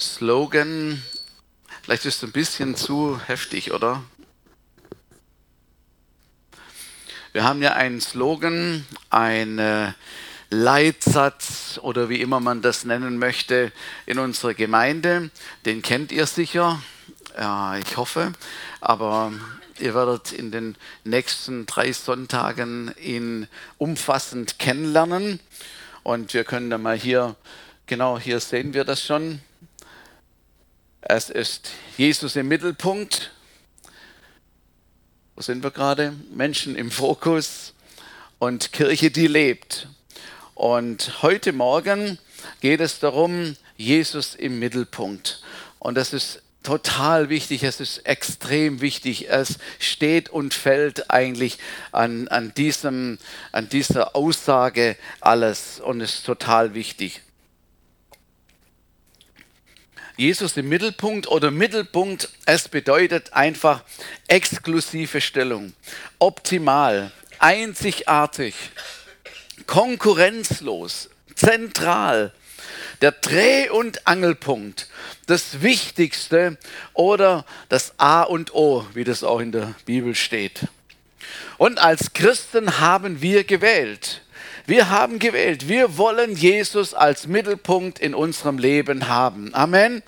Slogan, 0.00 1.02
vielleicht 1.82 2.04
ist 2.04 2.16
es 2.16 2.24
ein 2.24 2.32
bisschen 2.32 2.76
zu 2.76 3.20
heftig, 3.26 3.72
oder? 3.72 4.02
Wir 7.32 7.44
haben 7.44 7.62
ja 7.62 7.72
einen 7.74 8.00
Slogan, 8.00 8.86
einen 9.10 9.94
Leitsatz 10.50 11.78
oder 11.82 12.08
wie 12.08 12.20
immer 12.20 12.40
man 12.40 12.62
das 12.62 12.84
nennen 12.84 13.18
möchte 13.18 13.70
in 14.06 14.18
unserer 14.18 14.54
Gemeinde. 14.54 15.30
Den 15.66 15.82
kennt 15.82 16.10
ihr 16.10 16.26
sicher, 16.26 16.82
ja, 17.38 17.76
ich 17.76 17.96
hoffe, 17.96 18.32
aber 18.80 19.32
ihr 19.78 19.94
werdet 19.94 20.32
in 20.32 20.50
den 20.50 20.76
nächsten 21.04 21.66
drei 21.66 21.92
Sonntagen 21.92 22.94
ihn 23.00 23.46
umfassend 23.76 24.58
kennenlernen. 24.58 25.40
Und 26.02 26.32
wir 26.34 26.44
können 26.44 26.70
dann 26.70 26.82
mal 26.82 26.96
hier, 26.96 27.36
genau 27.88 28.18
hier 28.18 28.38
sehen 28.38 28.74
wir 28.74 28.84
das 28.84 29.02
schon. 29.04 29.40
Es 31.00 31.30
ist 31.30 31.70
Jesus 31.96 32.36
im 32.36 32.46
Mittelpunkt. 32.46 33.32
Wo 35.34 35.42
sind 35.42 35.62
wir 35.62 35.70
gerade? 35.70 36.14
Menschen 36.32 36.76
im 36.76 36.90
Fokus 36.90 37.72
und 38.38 38.72
Kirche, 38.72 39.10
die 39.10 39.26
lebt. 39.26 39.88
Und 40.54 41.22
heute 41.22 41.52
Morgen 41.52 42.18
geht 42.60 42.80
es 42.80 43.00
darum, 43.00 43.56
Jesus 43.76 44.34
im 44.34 44.58
Mittelpunkt. 44.58 45.42
Und 45.78 45.94
das 45.94 46.12
ist 46.12 46.42
total 46.62 47.30
wichtig, 47.30 47.62
es 47.62 47.80
ist 47.80 47.98
extrem 48.06 48.82
wichtig. 48.82 49.30
Es 49.30 49.58
steht 49.78 50.28
und 50.28 50.52
fällt 50.52 51.10
eigentlich 51.10 51.58
an, 51.92 52.28
an, 52.28 52.52
diesem, 52.54 53.18
an 53.52 53.68
dieser 53.70 54.14
Aussage 54.14 54.96
alles 55.20 55.80
und 55.80 56.00
ist 56.00 56.26
total 56.26 56.74
wichtig. 56.74 57.22
Jesus 60.18 60.56
im 60.56 60.68
Mittelpunkt 60.68 61.28
oder 61.28 61.52
Mittelpunkt, 61.52 62.28
es 62.44 62.68
bedeutet 62.68 63.34
einfach 63.34 63.84
exklusive 64.26 65.20
Stellung, 65.20 65.74
optimal, 66.18 67.12
einzigartig, 67.38 68.56
konkurrenzlos, 69.68 71.08
zentral, 71.36 72.32
der 73.00 73.12
Dreh- 73.12 73.70
und 73.70 74.08
Angelpunkt, 74.08 74.88
das 75.26 75.62
Wichtigste 75.62 76.58
oder 76.94 77.44
das 77.68 77.94
A 77.98 78.24
und 78.24 78.52
O, 78.52 78.84
wie 78.94 79.04
das 79.04 79.22
auch 79.22 79.38
in 79.38 79.52
der 79.52 79.76
Bibel 79.84 80.16
steht. 80.16 80.66
Und 81.58 81.78
als 81.78 82.12
Christen 82.12 82.80
haben 82.80 83.22
wir 83.22 83.44
gewählt. 83.44 84.22
Wir 84.68 84.90
haben 84.90 85.18
gewählt. 85.18 85.66
Wir 85.66 85.96
wollen 85.96 86.36
Jesus 86.36 86.92
als 86.92 87.26
Mittelpunkt 87.26 87.98
in 87.98 88.14
unserem 88.14 88.58
Leben 88.58 89.08
haben. 89.08 89.54
Amen. 89.54 90.02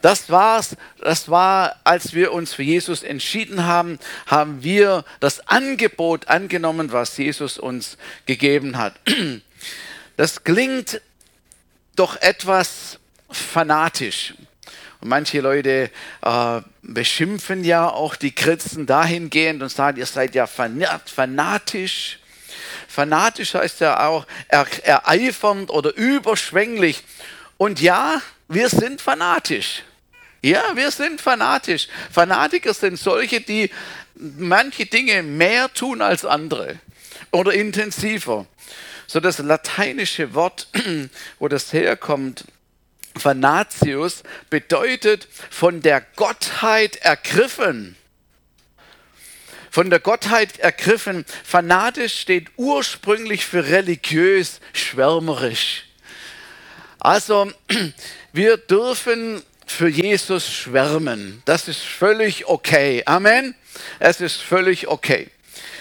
Das 0.00 0.30
war's. 0.30 0.74
Das 1.02 1.28
war, 1.28 1.76
als 1.84 2.14
wir 2.14 2.32
uns 2.32 2.54
für 2.54 2.62
Jesus 2.62 3.02
entschieden 3.02 3.66
haben, 3.66 3.98
haben 4.26 4.62
wir 4.62 5.04
das 5.20 5.46
Angebot 5.48 6.28
angenommen, 6.28 6.92
was 6.92 7.18
Jesus 7.18 7.58
uns 7.58 7.98
gegeben 8.24 8.78
hat. 8.78 8.94
Das 10.16 10.42
klingt 10.42 11.00
doch 11.94 12.16
etwas 12.22 12.98
fanatisch. 13.30 14.34
Und 15.00 15.10
manche 15.10 15.40
Leute 15.40 15.90
äh, 16.22 16.60
beschimpfen 16.80 17.62
ja 17.62 17.88
auch 17.88 18.16
die 18.16 18.34
Christen 18.34 18.86
dahingehend 18.86 19.62
und 19.62 19.68
sagen, 19.68 19.98
ihr 19.98 20.06
seid 20.06 20.34
ja 20.34 20.48
fanatisch. 20.48 22.18
Fanatisch 22.88 23.52
heißt 23.52 23.80
ja 23.80 24.06
auch 24.08 24.26
ereifernd 24.48 25.70
oder 25.70 25.94
überschwänglich. 25.94 27.04
Und 27.58 27.80
ja, 27.80 28.22
wir 28.48 28.70
sind 28.70 29.02
fanatisch. 29.02 29.82
Ja, 30.40 30.74
wir 30.74 30.90
sind 30.90 31.20
fanatisch. 31.20 31.88
Fanatiker 32.10 32.72
sind 32.72 32.98
solche, 32.98 33.42
die 33.42 33.70
manche 34.14 34.86
Dinge 34.86 35.22
mehr 35.22 35.72
tun 35.72 36.00
als 36.00 36.24
andere 36.24 36.78
oder 37.30 37.52
intensiver. 37.52 38.46
So 39.06 39.20
das 39.20 39.38
lateinische 39.38 40.32
Wort, 40.32 40.68
wo 41.38 41.48
das 41.48 41.72
herkommt, 41.74 42.44
Fanatius, 43.16 44.22
bedeutet 44.48 45.28
von 45.50 45.82
der 45.82 46.00
Gottheit 46.00 46.96
ergriffen 46.96 47.97
von 49.78 49.90
der 49.90 50.00
Gottheit 50.00 50.58
ergriffen. 50.58 51.24
Fanatisch 51.44 52.18
steht 52.18 52.48
ursprünglich 52.56 53.46
für 53.46 53.68
religiös, 53.68 54.58
schwärmerisch. 54.72 55.84
Also 56.98 57.52
wir 58.32 58.56
dürfen 58.56 59.40
für 59.66 59.86
Jesus 59.86 60.52
schwärmen. 60.52 61.42
Das 61.44 61.68
ist 61.68 61.82
völlig 61.82 62.48
okay. 62.48 63.04
Amen. 63.06 63.54
Es 64.00 64.20
ist 64.20 64.42
völlig 64.42 64.88
okay. 64.88 65.30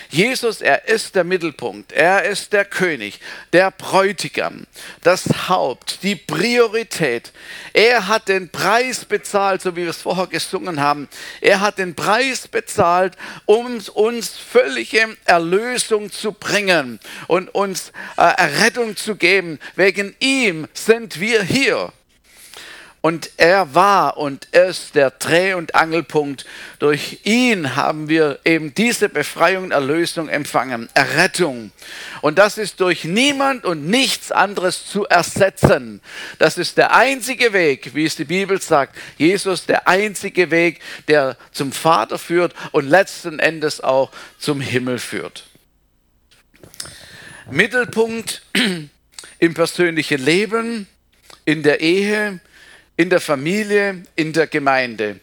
Jesus, 0.10 0.62
er 0.62 0.88
ist 0.88 1.16
der 1.16 1.24
Mittelpunkt, 1.24 1.92
er 1.92 2.24
ist 2.24 2.54
der 2.54 2.66
König, 2.66 3.20
der 3.54 3.72
Bräutigam, 3.72 4.66
das 5.04 5.50
Haupt, 5.50 6.04
die 6.04 6.16
Priorität. 6.16 7.32
Er 7.74 8.08
hat 8.08 8.28
den 8.28 8.50
Preis 8.50 9.06
bezahlt, 9.06 9.62
so 9.62 9.76
wie 9.76 9.84
wir 9.84 9.90
es 9.90 10.02
vorher 10.02 10.28
gesungen 10.28 10.80
haben. 10.80 11.10
Er 11.42 11.60
hat 11.60 11.78
den 11.78 11.96
Preis 11.96 12.48
bezahlt, 12.48 13.16
um 13.46 13.82
uns 13.94 14.30
völlige 14.30 15.18
Erlösung 15.26 16.12
zu 16.12 16.32
bringen 16.32 17.00
und 17.28 17.54
uns 17.54 17.92
äh, 18.18 18.22
Errettung 18.22 18.96
zu 18.96 19.16
geben. 19.16 19.60
Wegen 19.76 20.16
ihm 20.20 20.68
sind 20.74 21.20
wir 21.20 21.44
hier. 21.44 21.92
Und 23.08 23.32
er 23.38 23.74
war 23.74 24.18
und 24.18 24.44
ist 24.52 24.96
der 24.96 25.12
Dreh- 25.12 25.54
und 25.54 25.76
Angelpunkt. 25.76 26.46
Durch 26.80 27.22
ihn 27.24 27.78
haben 27.78 28.10
wir 28.10 28.40
eben 28.44 28.74
diese 28.74 29.08
Befreiung 29.08 29.72
Erlösung 29.72 30.28
empfangen, 30.28 30.90
Errettung. 30.94 31.72
Und 32.20 32.38
das 32.38 32.58
ist 32.58 32.82
durch 32.82 33.06
niemand 33.06 33.64
und 33.64 33.88
nichts 33.88 34.34
anderes 34.34 34.88
zu 34.88 35.06
ersetzen. 35.06 36.02
Das 36.38 36.58
ist 36.58 36.78
der 36.78 36.94
einzige 36.94 37.54
Weg, 37.54 37.96
wie 37.96 38.04
es 38.04 38.18
die 38.18 38.26
Bibel 38.26 38.62
sagt. 38.62 38.98
Jesus, 39.18 39.66
der 39.66 39.88
einzige 39.88 40.52
Weg, 40.52 40.82
der 41.08 41.38
zum 41.54 41.72
Vater 41.72 42.20
führt 42.20 42.54
und 42.74 42.90
letzten 42.90 43.40
Endes 43.40 43.80
auch 43.80 44.12
zum 44.38 44.60
Himmel 44.60 45.00
führt. 45.00 45.46
Mittelpunkt 47.50 48.42
im 49.40 49.54
persönlichen 49.54 50.20
Leben, 50.20 50.90
in 51.46 51.64
der 51.64 51.80
Ehe, 51.80 52.42
in 52.98 53.10
der 53.10 53.22
Familie, 53.22 54.04
in 54.16 54.34
der 54.34 54.48
Gemeinde. 54.48 55.20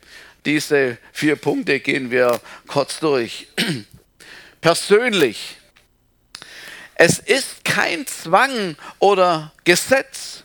Diese 0.46 0.98
vier 1.12 1.36
Punkte 1.36 1.80
gehen 1.80 2.10
wir 2.10 2.40
kurz 2.66 3.00
durch. 3.00 3.48
Persönlich. 4.60 5.56
Es 6.94 7.18
ist 7.18 7.64
kein 7.64 8.06
Zwang 8.06 8.76
oder 8.98 9.52
Gesetz. 9.64 10.44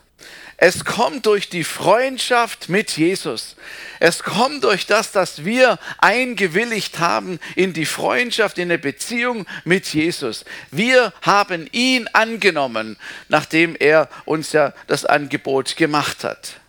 Es 0.62 0.84
kommt 0.84 1.26
durch 1.26 1.48
die 1.48 1.64
Freundschaft 1.64 2.68
mit 2.68 2.98
Jesus. 2.98 3.56
Es 4.02 4.24
kommt 4.24 4.66
durch 4.66 4.88
das, 4.88 5.14
dass 5.14 5.46
wir 5.46 5.80
eingewilligt 6.00 7.00
haben 7.00 7.40
in 7.56 7.72
die 7.72 7.86
Freundschaft, 7.86 8.58
in 8.58 8.64
eine 8.64 8.78
Beziehung 8.78 9.46
mit 9.64 9.88
Jesus. 9.94 10.44
Wir 10.70 11.14
haben 11.22 11.70
ihn 11.72 12.10
angenommen, 12.12 12.98
nachdem 13.30 13.76
er 13.80 14.10
uns 14.26 14.52
ja 14.52 14.74
das 14.88 15.06
Angebot 15.06 15.78
gemacht 15.78 16.26
hat. 16.26 16.60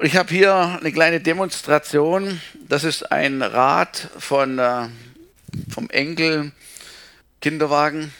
Ich 0.00 0.14
habe 0.14 0.32
hier 0.32 0.54
eine 0.54 0.92
kleine 0.92 1.20
Demonstration. 1.20 2.40
Das 2.68 2.84
ist 2.84 3.10
ein 3.10 3.42
Rad 3.42 4.08
von, 4.16 4.60
äh, 4.60 4.86
vom 5.68 5.90
Enkel 5.90 6.52
Kinderwagen, 7.40 8.14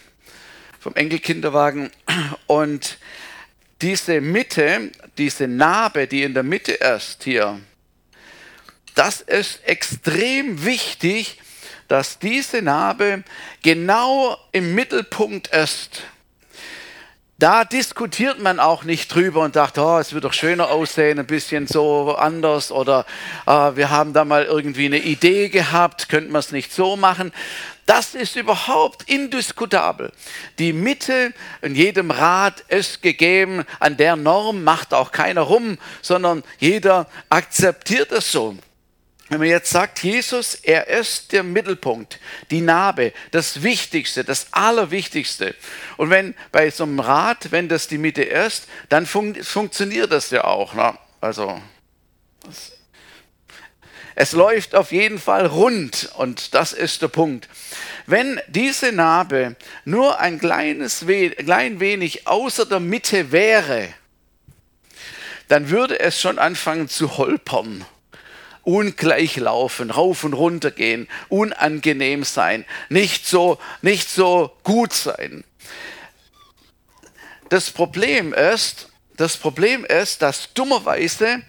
vom 0.80 0.96
Enkel. 0.96 1.90
Und 2.48 2.98
diese 3.80 4.20
Mitte, 4.20 4.90
diese 5.18 5.46
Narbe, 5.46 6.08
die 6.08 6.24
in 6.24 6.34
der 6.34 6.42
Mitte 6.42 6.72
ist 6.72 7.22
hier, 7.22 7.60
das 8.96 9.20
ist 9.20 9.64
extrem 9.64 10.64
wichtig, 10.64 11.38
dass 11.86 12.18
diese 12.18 12.60
Narbe 12.60 13.22
genau 13.62 14.36
im 14.50 14.74
Mittelpunkt 14.74 15.46
ist 15.54 16.02
da 17.38 17.64
diskutiert 17.64 18.42
man 18.42 18.58
auch 18.58 18.82
nicht 18.82 19.14
drüber 19.14 19.42
und 19.42 19.54
sagt, 19.54 19.78
oh, 19.78 19.98
es 19.98 20.12
wird 20.12 20.24
doch 20.24 20.32
schöner 20.32 20.70
aussehen, 20.70 21.20
ein 21.20 21.26
bisschen 21.26 21.68
so 21.68 22.16
anders 22.16 22.72
oder 22.72 23.06
äh, 23.46 23.76
wir 23.76 23.90
haben 23.90 24.12
da 24.12 24.24
mal 24.24 24.44
irgendwie 24.44 24.86
eine 24.86 24.98
Idee 24.98 25.48
gehabt, 25.48 26.08
könnten 26.08 26.32
wir 26.32 26.40
es 26.40 26.50
nicht 26.50 26.72
so 26.72 26.96
machen. 26.96 27.32
Das 27.86 28.16
ist 28.16 28.34
überhaupt 28.34 29.08
indiskutabel. 29.08 30.10
Die 30.58 30.72
Mitte 30.72 31.32
in 31.62 31.76
jedem 31.76 32.10
Rat 32.10 32.60
ist 32.68 33.02
gegeben, 33.02 33.64
an 33.78 33.96
der 33.96 34.16
Norm 34.16 34.64
macht 34.64 34.92
auch 34.92 35.12
keiner 35.12 35.42
rum, 35.42 35.78
sondern 36.02 36.42
jeder 36.58 37.06
akzeptiert 37.30 38.10
es 38.10 38.32
so. 38.32 38.56
Wenn 39.28 39.40
man 39.40 39.48
jetzt 39.48 39.70
sagt, 39.70 40.02
Jesus, 40.02 40.54
er 40.54 40.88
ist 40.88 41.32
der 41.32 41.42
Mittelpunkt, 41.42 42.18
die 42.50 42.62
Narbe, 42.62 43.12
das 43.30 43.62
Wichtigste, 43.62 44.24
das 44.24 44.46
Allerwichtigste. 44.52 45.54
Und 45.98 46.10
wenn 46.10 46.34
bei 46.50 46.70
so 46.70 46.84
einem 46.84 47.00
Rad, 47.00 47.50
wenn 47.50 47.68
das 47.68 47.88
die 47.88 47.98
Mitte 47.98 48.22
ist, 48.22 48.68
dann 48.88 49.04
fun 49.04 49.34
funktioniert 49.42 50.12
das 50.12 50.30
ja 50.30 50.44
auch. 50.44 50.72
Ne? 50.72 50.96
Also, 51.20 51.60
es 54.14 54.32
läuft 54.32 54.74
auf 54.74 54.92
jeden 54.92 55.18
Fall 55.18 55.46
rund 55.46 56.10
und 56.16 56.54
das 56.54 56.72
ist 56.72 57.02
der 57.02 57.08
Punkt. 57.08 57.48
Wenn 58.06 58.40
diese 58.48 58.92
Narbe 58.92 59.56
nur 59.84 60.18
ein 60.18 60.38
kleines 60.38 61.06
we 61.06 61.30
klein 61.30 61.80
wenig 61.80 62.26
außer 62.26 62.64
der 62.64 62.80
Mitte 62.80 63.30
wäre, 63.30 63.88
dann 65.48 65.68
würde 65.68 66.00
es 66.00 66.18
schon 66.18 66.38
anfangen 66.38 66.88
zu 66.88 67.18
holpern 67.18 67.84
ungleich 68.68 69.36
laufen, 69.36 69.90
rauf 69.90 70.24
und 70.24 70.34
runter 70.34 70.70
gehen, 70.70 71.08
unangenehm 71.30 72.22
sein, 72.22 72.66
nicht 72.90 73.26
so, 73.26 73.58
nicht 73.80 74.10
so 74.10 74.52
gut 74.62 74.92
sein. 74.92 75.42
Das 77.48 77.70
Problem 77.70 78.34
ist, 78.34 78.90
das 79.16 79.38
Problem 79.38 79.86
ist, 79.86 80.20
dass 80.20 80.52
dummerweise, 80.52 81.40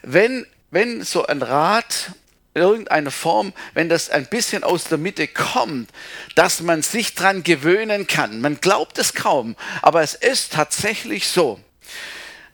wenn, 0.00 0.46
wenn 0.70 1.02
so 1.02 1.26
ein 1.26 1.42
Rad 1.42 2.12
in 2.54 2.62
irgendeiner 2.62 3.10
Form, 3.10 3.52
wenn 3.74 3.90
das 3.90 4.08
ein 4.08 4.24
bisschen 4.26 4.64
aus 4.64 4.84
der 4.84 4.96
Mitte 4.96 5.28
kommt, 5.28 5.90
dass 6.34 6.62
man 6.62 6.80
sich 6.80 7.14
dran 7.14 7.42
gewöhnen 7.42 8.06
kann. 8.06 8.40
Man 8.40 8.58
glaubt 8.58 8.98
es 8.98 9.12
kaum, 9.12 9.54
aber 9.82 10.00
es 10.00 10.14
ist 10.14 10.54
tatsächlich 10.54 11.28
so. 11.28 11.60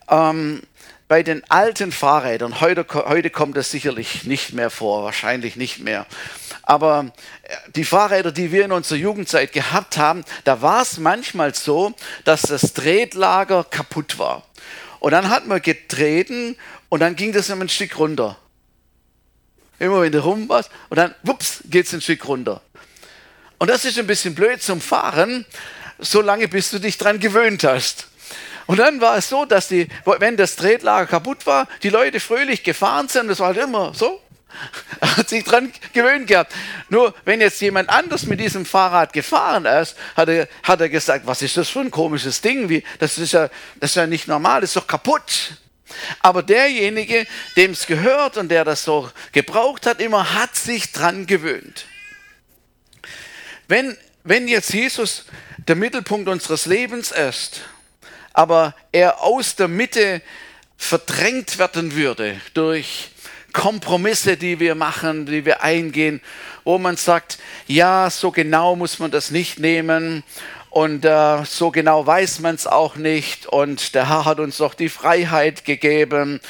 Ähm, 0.09 0.63
bei 1.11 1.25
den 1.25 1.43
alten 1.51 1.91
Fahrrädern, 1.91 2.61
heute, 2.61 2.87
heute 2.95 3.31
kommt 3.31 3.57
das 3.57 3.73
sicherlich 3.73 4.23
nicht 4.27 4.53
mehr 4.53 4.71
vor, 4.71 5.03
wahrscheinlich 5.03 5.57
nicht 5.57 5.81
mehr. 5.81 6.07
Aber 6.63 7.11
äh, 7.43 7.57
die 7.75 7.85
Fahrräder, 7.85 8.31
die 8.31 8.53
wir 8.53 8.65
in 8.65 8.71
unserer 8.71 8.97
Jugendzeit 8.97 9.53
gehabt 9.53 9.97
haben, 9.97 10.25
da 10.45 10.63
war 10.63 10.83
es 10.83 10.99
manchmal 10.99 11.53
so, 11.53 11.95
dass 12.23 12.43
das 12.43 12.75
Tretlager 12.75 13.65
kaputt 13.65 14.21
war. 14.21 14.47
Und 15.01 15.11
dann 15.11 15.31
hat 15.31 15.49
man 15.49 15.61
getreten 15.61 16.57
und 16.91 17.01
dann 17.01 17.17
ging 17.17 17.33
das 17.33 17.49
immer 17.49 17.65
ein 17.65 17.69
Stück 17.69 17.99
runter. 17.99 18.39
Immer 19.81 20.03
wenn 20.03 20.13
du 20.13 20.23
rum 20.23 20.49
warst 20.49 20.71
und 20.91 20.97
dann, 20.97 21.13
wups, 21.25 21.65
geht 21.65 21.87
es 21.87 21.93
ein 21.93 22.03
Stück 22.03 22.29
runter. 22.29 22.63
Und 23.59 23.69
das 23.69 23.85
ist 23.85 23.99
ein 23.99 24.07
bisschen 24.07 24.37
blöd 24.37 24.63
zum 24.63 24.81
Fahren, 24.81 25.45
solange 25.99 26.47
bis 26.47 26.71
du 26.71 26.79
dich 26.79 26.99
dran 26.99 27.19
gewöhnt 27.19 27.65
hast. 27.65 28.10
Und 28.71 28.77
dann 28.77 29.01
war 29.01 29.17
es 29.17 29.29
so, 29.29 29.47
dass 29.47 29.67
die, 29.67 29.89
wenn 30.21 30.37
das 30.37 30.55
Tretlager 30.55 31.05
kaputt 31.05 31.45
war, 31.45 31.67
die 31.83 31.89
Leute 31.89 32.21
fröhlich 32.21 32.63
gefahren 32.63 33.09
sind. 33.09 33.27
Das 33.27 33.41
war 33.41 33.49
halt 33.49 33.57
immer 33.57 33.93
so. 33.95 34.23
Hat 35.01 35.29
sich 35.29 35.43
dran 35.43 35.73
gewöhnt 35.93 36.29
gehabt. 36.29 36.53
Nur 36.89 37.13
wenn 37.25 37.41
jetzt 37.41 37.61
jemand 37.61 37.89
anders 37.89 38.27
mit 38.27 38.39
diesem 38.39 38.65
Fahrrad 38.65 39.13
gefahren 39.13 39.65
ist, 39.65 39.97
hat 40.17 40.29
er, 40.29 40.47
hat 40.63 40.81
er 40.81 40.89
gesagt, 40.89 41.27
was 41.27 41.43
ist 41.43 41.57
das 41.57 41.69
für 41.69 41.81
ein 41.81 41.91
komisches 41.91 42.43
Ding? 42.43 42.69
Wie, 42.69 42.85
das, 43.01 43.19
ist 43.19 43.33
ja, 43.33 43.51
das 43.81 43.91
ist 43.91 43.97
ja 43.97 44.07
nicht 44.07 44.29
normal, 44.29 44.61
das 44.61 44.71
ist 44.71 44.77
doch 44.77 44.87
kaputt. 44.87 45.55
Aber 46.21 46.45
derjenige, 46.45 47.27
dem 47.57 47.73
es 47.73 47.89
gehört 47.89 48.37
und 48.37 48.51
der 48.51 48.65
das 48.65 48.85
so 48.85 49.11
gebraucht 49.33 49.85
hat, 49.85 50.01
immer 50.01 50.35
hat 50.35 50.55
sich 50.55 50.93
dran 50.93 51.27
gewöhnt. 51.27 51.87
Wenn, 53.67 53.97
wenn 54.23 54.47
jetzt 54.47 54.73
Jesus 54.73 55.25
der 55.67 55.75
Mittelpunkt 55.75 56.29
unseres 56.29 56.67
Lebens 56.67 57.11
ist, 57.11 57.63
aber 58.33 58.75
er 58.93 59.23
aus 59.23 59.57
der 59.57 59.69
Mitte 59.69 60.23
verdrängt 60.77 61.59
werden 61.59 61.95
würde 61.95 62.41
durch 62.55 63.11
Kompromisse, 63.53 64.37
die 64.37 64.61
wir 64.61 64.75
machen, 64.75 65.27
die 65.27 65.45
wir 65.45 65.63
eingehen, 65.63 66.21
wo 66.65 66.79
man 66.79 66.97
sagt, 66.97 67.39
ja, 67.67 68.09
so 68.11 68.31
genau 68.31 68.77
muss 68.77 68.99
man 68.99 69.11
das 69.11 69.31
nicht 69.31 69.59
nehmen 69.59 70.23
und 70.71 71.05
äh, 71.05 71.45
so 71.45 71.71
genau 71.71 72.07
weiß 72.07 72.41
man 72.41 72.55
es 72.55 72.67
auch 72.67 72.97
nicht 72.97 73.47
und 73.47 73.95
der 73.95 74.09
Herr 74.09 74.25
hat 74.25 74.39
uns 74.39 74.59
doch 74.59 74.75
die 74.75 74.89
Freiheit 74.89 75.65
gegeben 75.65 76.41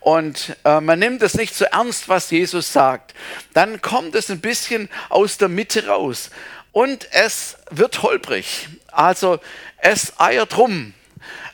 und 0.00 0.56
äh, 0.64 0.80
man 0.80 0.98
nimmt 0.98 1.22
es 1.22 1.34
nicht 1.34 1.54
so 1.54 1.64
ernst, 1.64 2.08
was 2.08 2.30
Jesus 2.30 2.72
sagt, 2.72 3.14
dann 3.54 3.80
kommt 3.80 4.14
es 4.14 4.30
ein 4.30 4.40
bisschen 4.40 4.88
aus 5.08 5.38
der 5.38 5.48
Mitte 5.48 5.86
raus 5.86 6.30
und 6.72 7.08
es 7.12 7.56
wird 7.70 8.02
holprig. 8.02 8.68
Also 8.90 9.38
es 9.78 10.18
eiert 10.18 10.56
rum. 10.56 10.94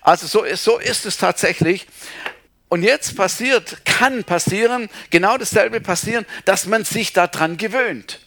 Also 0.04 0.26
so 0.26 0.44
ist, 0.44 0.62
so 0.62 0.78
ist 0.78 1.06
es 1.06 1.16
tatsächlich. 1.16 1.86
Und 2.68 2.82
jetzt 2.82 3.16
passiert, 3.16 3.84
kann 3.84 4.22
passieren, 4.22 4.88
genau 5.10 5.38
dasselbe 5.38 5.80
passieren, 5.80 6.26
dass 6.44 6.66
man 6.66 6.84
sich 6.84 7.12
daran 7.12 7.56
gewöhnt. 7.56 8.20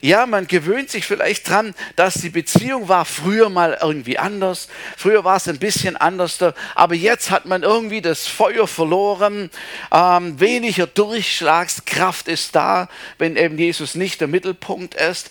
Ja, 0.00 0.26
man 0.26 0.46
gewöhnt 0.46 0.90
sich 0.90 1.06
vielleicht 1.06 1.48
dran, 1.48 1.74
dass 1.96 2.14
die 2.14 2.28
Beziehung 2.28 2.88
war 2.88 3.04
früher 3.04 3.48
mal 3.48 3.78
irgendwie 3.80 4.18
anders. 4.18 4.68
Früher 4.96 5.24
war 5.24 5.36
es 5.36 5.48
ein 5.48 5.58
bisschen 5.58 5.96
anders, 5.96 6.38
aber 6.74 6.94
jetzt 6.94 7.30
hat 7.30 7.46
man 7.46 7.62
irgendwie 7.62 8.00
das 8.00 8.26
Feuer 8.26 8.68
verloren. 8.68 9.50
Ähm, 9.92 10.38
weniger 10.38 10.86
Durchschlagskraft 10.86 12.28
ist 12.28 12.54
da, 12.54 12.88
wenn 13.18 13.36
eben 13.36 13.58
Jesus 13.58 13.94
nicht 13.94 14.20
der 14.20 14.28
Mittelpunkt 14.28 14.94
ist. 14.94 15.30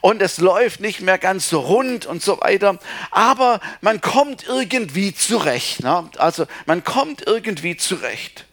Und 0.00 0.20
es 0.20 0.38
läuft 0.38 0.80
nicht 0.80 1.00
mehr 1.00 1.18
ganz 1.18 1.48
so 1.48 1.60
rund 1.60 2.06
und 2.06 2.22
so 2.22 2.40
weiter. 2.40 2.78
Aber 3.10 3.60
man 3.80 4.00
kommt 4.00 4.44
irgendwie 4.46 5.14
zurecht. 5.14 5.82
Ne? 5.82 6.08
Also 6.18 6.46
man 6.66 6.84
kommt 6.84 7.26
irgendwie 7.26 7.76
zurecht. 7.76 8.46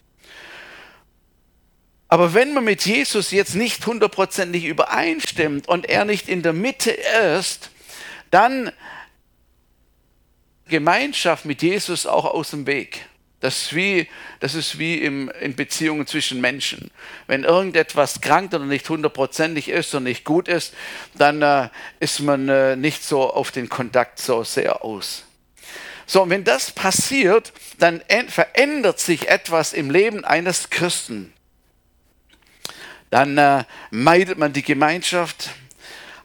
Aber 2.12 2.34
wenn 2.34 2.52
man 2.54 2.64
mit 2.64 2.84
Jesus 2.84 3.30
jetzt 3.30 3.54
nicht 3.54 3.86
hundertprozentig 3.86 4.64
übereinstimmt 4.64 5.68
und 5.68 5.88
er 5.88 6.04
nicht 6.04 6.28
in 6.28 6.42
der 6.42 6.52
Mitte 6.52 6.90
ist, 6.90 7.70
dann 8.32 8.72
Gemeinschaft 10.66 11.44
mit 11.44 11.62
Jesus 11.62 12.06
auch 12.06 12.24
aus 12.24 12.50
dem 12.50 12.66
Weg. 12.66 13.06
Das 13.38 13.62
ist 13.62 13.76
wie, 13.76 14.08
das 14.40 14.56
ist 14.56 14.80
wie 14.80 14.96
im, 14.96 15.30
in 15.40 15.54
Beziehungen 15.54 16.04
zwischen 16.08 16.40
Menschen. 16.40 16.90
Wenn 17.28 17.44
irgendetwas 17.44 18.20
krank 18.20 18.52
oder 18.52 18.66
nicht 18.66 18.88
hundertprozentig 18.88 19.68
ist 19.68 19.94
und 19.94 20.02
nicht 20.02 20.24
gut 20.24 20.48
ist, 20.48 20.74
dann 21.14 21.40
äh, 21.42 21.68
ist 22.00 22.18
man 22.18 22.48
äh, 22.48 22.74
nicht 22.74 23.04
so 23.04 23.32
auf 23.32 23.52
den 23.52 23.68
Kontakt 23.68 24.18
so 24.18 24.42
sehr 24.42 24.84
aus. 24.84 25.26
So, 26.06 26.24
und 26.24 26.30
wenn 26.30 26.42
das 26.42 26.72
passiert, 26.72 27.52
dann 27.78 28.02
verändert 28.26 28.98
sich 28.98 29.28
etwas 29.28 29.72
im 29.72 29.90
Leben 29.90 30.24
eines 30.24 30.70
Christen 30.70 31.32
dann 33.10 33.36
äh, 33.38 33.64
meidet 33.90 34.38
man 34.38 34.52
die 34.52 34.62
Gemeinschaft. 34.62 35.50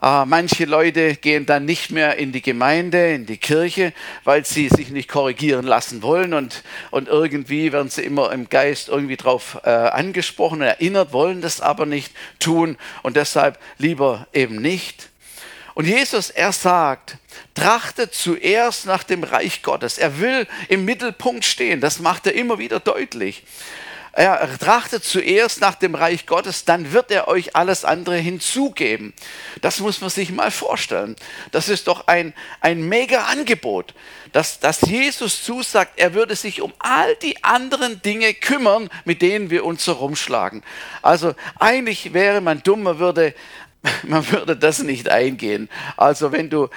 Äh, 0.02 0.26
manche 0.26 0.66
Leute 0.66 1.16
gehen 1.16 1.46
dann 1.46 1.66
nicht 1.66 1.92
mehr 1.92 2.18
in 2.18 2.32
die 2.32 2.44
Gemeinde, 2.44 3.14
in 3.14 3.26
die 3.26 3.38
Kirche, 3.38 3.92
weil 4.24 4.46
sie 4.46 4.70
sich 4.70 4.90
nicht 4.90 5.10
korrigieren 5.10 5.66
lassen 5.66 6.04
wollen 6.04 6.34
und, 6.34 6.64
und 6.92 7.08
irgendwie 7.08 7.72
werden 7.74 7.90
sie 7.90 8.04
immer 8.04 8.32
im 8.32 8.50
Geist 8.50 8.90
irgendwie 8.90 9.18
darauf 9.18 9.60
äh, 9.64 9.70
angesprochen 9.70 10.62
und 10.62 10.68
erinnert, 10.68 11.12
wollen 11.12 11.42
das 11.42 11.60
aber 11.60 11.88
nicht 11.88 12.14
tun 12.40 12.78
und 13.02 13.16
deshalb 13.16 13.60
lieber 13.80 14.28
eben 14.32 14.62
nicht. 14.62 15.10
Und 15.74 15.88
Jesus, 15.88 16.30
er 16.30 16.54
sagt, 16.54 17.18
trachtet 17.54 18.14
zuerst 18.14 18.86
nach 18.86 19.04
dem 19.04 19.24
Reich 19.24 19.62
Gottes. 19.62 19.98
Er 19.98 20.22
will 20.22 20.48
im 20.70 20.86
Mittelpunkt 20.86 21.44
stehen. 21.44 21.82
Das 21.82 22.00
macht 22.00 22.28
er 22.28 22.34
immer 22.34 22.60
wieder 22.60 22.80
deutlich 22.80 23.44
er 24.18 24.58
trachtet 24.60 25.04
zuerst 25.04 25.60
nach 25.60 25.76
dem 25.76 25.94
Reich 25.94 26.26
Gottes, 26.26 26.64
dann 26.64 26.94
wird 26.94 27.12
er 27.12 27.28
euch 27.28 27.58
alles 27.58 27.84
andere 27.84 28.16
hinzugeben. 28.16 29.14
Das 29.60 29.82
muss 29.82 30.00
man 30.00 30.10
sich 30.10 30.32
mal 30.32 30.52
vorstellen. 30.52 31.18
Das 31.52 31.68
ist 31.68 31.88
doch 31.88 32.08
ein, 32.08 32.34
ein 32.62 32.88
mega 32.88 33.26
Angebot, 33.26 33.94
dass, 34.32 34.62
dass 34.62 34.80
Jesus 34.82 35.44
zusagt, 35.44 36.00
er 36.00 36.14
würde 36.14 36.38
sich 36.38 36.62
um 36.62 36.74
all 36.80 37.14
die 37.18 37.44
anderen 37.44 38.02
Dinge 38.04 38.34
kümmern, 38.34 38.90
mit 39.04 39.22
denen 39.22 39.50
wir 39.50 39.66
uns 39.66 39.84
so 39.84 39.92
rumschlagen. 39.92 40.64
Also 41.02 41.36
eigentlich 41.60 42.14
wäre 42.14 42.40
man 42.40 42.64
dumm, 42.64 42.84
man 42.84 43.00
würde, 43.00 43.36
man 44.04 44.32
würde 44.32 44.56
das 44.56 44.80
nicht 44.80 45.10
eingehen. 45.10 45.68
Also 45.98 46.32
wenn 46.32 46.50
du 46.50 46.70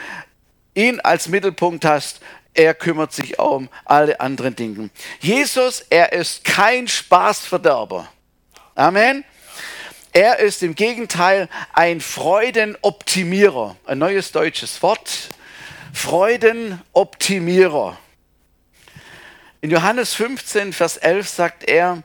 ihn 0.74 0.98
als 0.98 1.28
Mittelpunkt 1.28 1.84
hast, 1.84 2.20
er 2.58 2.74
kümmert 2.74 3.12
sich 3.12 3.38
um 3.38 3.68
alle 3.84 4.20
anderen 4.20 4.56
Dinge. 4.56 4.90
Jesus, 5.20 5.84
er 5.90 6.12
ist 6.12 6.42
kein 6.44 6.88
Spaßverderber. 6.88 8.08
Amen. 8.74 9.24
Er 10.12 10.40
ist 10.40 10.64
im 10.64 10.74
Gegenteil 10.74 11.48
ein 11.72 12.00
Freudenoptimierer. 12.00 13.76
Ein 13.86 13.98
neues 13.98 14.32
deutsches 14.32 14.82
Wort. 14.82 15.30
Freudenoptimierer. 15.92 17.96
In 19.60 19.70
Johannes 19.70 20.14
15, 20.14 20.72
Vers 20.72 20.96
11 20.96 21.28
sagt 21.28 21.62
er, 21.62 22.02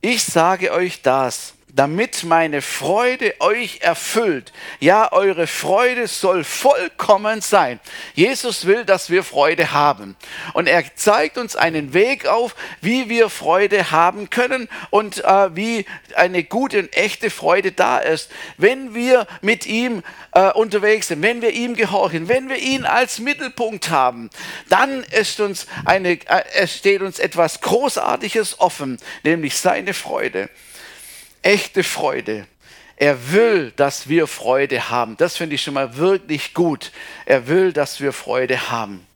ich 0.00 0.22
sage 0.22 0.72
euch 0.72 1.02
das, 1.02 1.54
damit 1.74 2.24
meine 2.24 2.62
Freude 2.62 3.34
euch 3.40 3.80
erfüllt. 3.82 4.52
Ja, 4.80 5.12
eure 5.12 5.46
Freude 5.46 6.06
soll 6.06 6.44
vollkommen 6.44 7.40
sein. 7.40 7.80
Jesus 8.14 8.66
will, 8.66 8.84
dass 8.84 9.10
wir 9.10 9.22
Freude 9.22 9.72
haben. 9.72 10.16
Und 10.52 10.66
er 10.66 10.84
zeigt 10.96 11.38
uns 11.38 11.56
einen 11.56 11.92
Weg 11.92 12.26
auf, 12.26 12.54
wie 12.80 13.08
wir 13.08 13.28
Freude 13.30 13.90
haben 13.90 14.30
können 14.30 14.68
und 14.90 15.24
äh, 15.24 15.56
wie 15.56 15.86
eine 16.14 16.44
gute 16.44 16.80
und 16.80 16.96
echte 16.96 17.30
Freude 17.30 17.72
da 17.72 17.98
ist, 17.98 18.30
wenn 18.56 18.94
wir 18.94 19.26
mit 19.40 19.66
ihm 19.66 20.02
äh, 20.32 20.50
unterwegs 20.52 21.08
sind, 21.08 21.22
wenn 21.22 21.42
wir 21.42 21.50
ihm 21.50 21.74
gehorchen, 21.74 22.28
wenn 22.28 22.48
wir 22.48 22.58
ihn 22.58 22.84
als 22.84 23.18
Mittelpunkt 23.18 23.90
haben, 23.90 24.30
dann 24.68 25.04
ist 25.04 25.40
uns 25.40 25.66
eine, 25.84 26.12
äh, 26.12 26.42
es 26.54 26.76
steht 26.76 27.02
uns 27.02 27.18
etwas 27.18 27.60
Großartiges 27.60 28.60
offen, 28.60 28.98
nämlich 29.22 29.56
seine 29.56 29.94
Freude 29.94 30.48
echte 31.42 31.82
Freude. 31.82 32.46
Er 32.96 33.32
will, 33.32 33.72
dass 33.76 34.08
wir 34.08 34.26
Freude 34.26 34.90
haben. 34.90 35.16
Das 35.16 35.36
finde 35.36 35.54
ich 35.54 35.62
schon 35.62 35.74
mal 35.74 35.96
wirklich 35.96 36.52
gut. 36.52 36.92
Er 37.24 37.48
will, 37.48 37.72
dass 37.72 38.00
wir 38.00 38.12
Freude 38.12 38.70
haben. 38.70 39.06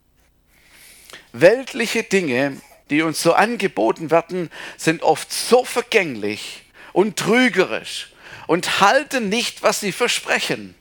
Weltliche 1.32 2.02
Dinge, 2.02 2.60
die 2.90 3.02
uns 3.02 3.22
so 3.22 3.34
angeboten 3.34 4.10
werden, 4.10 4.50
sind 4.76 5.02
oft 5.02 5.32
so 5.32 5.64
vergänglich 5.64 6.62
und 6.92 7.18
trügerisch 7.18 8.12
und 8.46 8.80
halten 8.80 9.28
nicht, 9.28 9.62
was 9.62 9.80
sie 9.80 9.92
versprechen. 9.92 10.74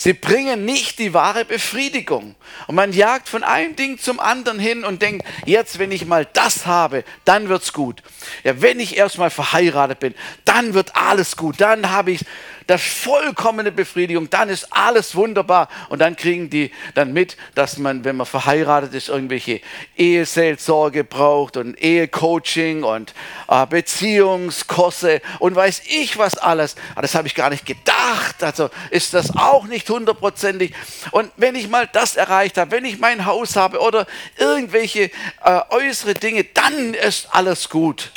Sie 0.00 0.12
bringen 0.12 0.64
nicht 0.64 1.00
die 1.00 1.12
wahre 1.12 1.44
Befriedigung. 1.44 2.36
Und 2.68 2.76
man 2.76 2.92
jagt 2.92 3.28
von 3.28 3.42
einem 3.42 3.74
Ding 3.74 3.98
zum 3.98 4.20
anderen 4.20 4.60
hin 4.60 4.84
und 4.84 5.02
denkt, 5.02 5.26
jetzt, 5.44 5.80
wenn 5.80 5.90
ich 5.90 6.06
mal 6.06 6.24
das 6.24 6.66
habe, 6.66 7.02
dann 7.24 7.48
wird's 7.48 7.72
gut. 7.72 8.04
Ja, 8.44 8.62
wenn 8.62 8.78
ich 8.78 8.96
erstmal 8.96 9.30
verheiratet 9.30 9.98
bin, 9.98 10.14
dann 10.44 10.72
wird 10.72 10.94
alles 10.94 11.36
gut. 11.36 11.60
Dann 11.60 11.90
habe 11.90 12.12
ich 12.12 12.24
das 12.68 12.82
vollkommene 12.82 13.72
Befriedigung, 13.72 14.28
dann 14.28 14.50
ist 14.50 14.68
alles 14.70 15.16
wunderbar. 15.16 15.68
Und 15.88 16.00
dann 16.00 16.16
kriegen 16.16 16.50
die 16.50 16.70
dann 16.94 17.14
mit, 17.14 17.38
dass 17.54 17.78
man, 17.78 18.04
wenn 18.04 18.16
man 18.16 18.26
verheiratet 18.26 18.92
ist, 18.92 19.08
irgendwelche 19.08 19.62
Eheseelsorge 19.96 21.02
braucht 21.02 21.56
und 21.56 21.80
Ehecoaching 21.82 22.84
und 22.84 23.14
äh, 23.48 23.66
Beziehungskurse 23.66 25.22
und 25.38 25.56
weiß 25.56 25.82
ich 25.86 26.18
was 26.18 26.36
alles. 26.36 26.76
Aber 26.92 27.02
das 27.02 27.14
habe 27.14 27.26
ich 27.26 27.34
gar 27.34 27.48
nicht 27.48 27.64
gedacht. 27.64 28.42
Also 28.42 28.68
ist 28.90 29.14
das 29.14 29.34
auch 29.34 29.64
nicht 29.64 29.88
hundertprozentig. 29.88 30.74
Und 31.10 31.32
wenn 31.38 31.54
ich 31.54 31.68
mal 31.68 31.88
das 31.90 32.16
erreicht 32.16 32.58
habe, 32.58 32.70
wenn 32.72 32.84
ich 32.84 32.98
mein 32.98 33.24
Haus 33.24 33.56
habe 33.56 33.80
oder 33.80 34.06
irgendwelche 34.36 35.10
äh, 35.42 35.60
äußere 35.70 36.12
Dinge, 36.12 36.44
dann 36.44 36.92
ist 36.92 37.28
alles 37.30 37.70
gut. 37.70 38.12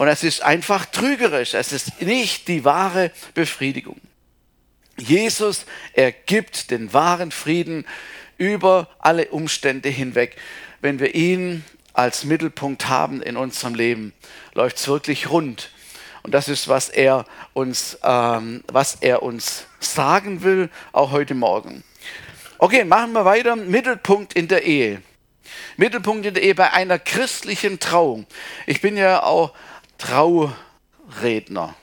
Und 0.00 0.08
es 0.08 0.24
ist 0.24 0.42
einfach 0.42 0.86
trügerisch. 0.86 1.52
Es 1.52 1.72
ist 1.72 2.00
nicht 2.00 2.48
die 2.48 2.64
wahre 2.64 3.10
Befriedigung. 3.34 4.00
Jesus, 4.96 5.66
er 5.92 6.10
gibt 6.10 6.70
den 6.70 6.94
wahren 6.94 7.30
Frieden 7.30 7.84
über 8.38 8.88
alle 8.98 9.26
Umstände 9.26 9.90
hinweg. 9.90 10.38
Wenn 10.80 11.00
wir 11.00 11.14
ihn 11.14 11.66
als 11.92 12.24
Mittelpunkt 12.24 12.88
haben 12.88 13.20
in 13.20 13.36
unserem 13.36 13.74
Leben, 13.74 14.14
läuft 14.54 14.78
es 14.78 14.88
wirklich 14.88 15.28
rund. 15.28 15.70
Und 16.22 16.32
das 16.32 16.48
ist, 16.48 16.66
was 16.66 16.88
er 16.88 17.26
uns, 17.52 17.98
ähm, 18.02 18.64
was 18.72 18.94
er 19.02 19.22
uns 19.22 19.66
sagen 19.80 20.42
will, 20.42 20.70
auch 20.92 21.10
heute 21.10 21.34
Morgen. 21.34 21.84
Okay, 22.56 22.84
machen 22.84 23.12
wir 23.12 23.26
weiter. 23.26 23.54
Mittelpunkt 23.54 24.32
in 24.32 24.48
der 24.48 24.64
Ehe. 24.64 25.02
Mittelpunkt 25.76 26.24
in 26.24 26.32
der 26.32 26.42
Ehe 26.42 26.54
bei 26.54 26.72
einer 26.72 26.98
christlichen 26.98 27.80
Trauung. 27.80 28.26
Ich 28.66 28.80
bin 28.80 28.96
ja 28.96 29.22
auch 29.22 29.52
Trauredner. 30.00 31.74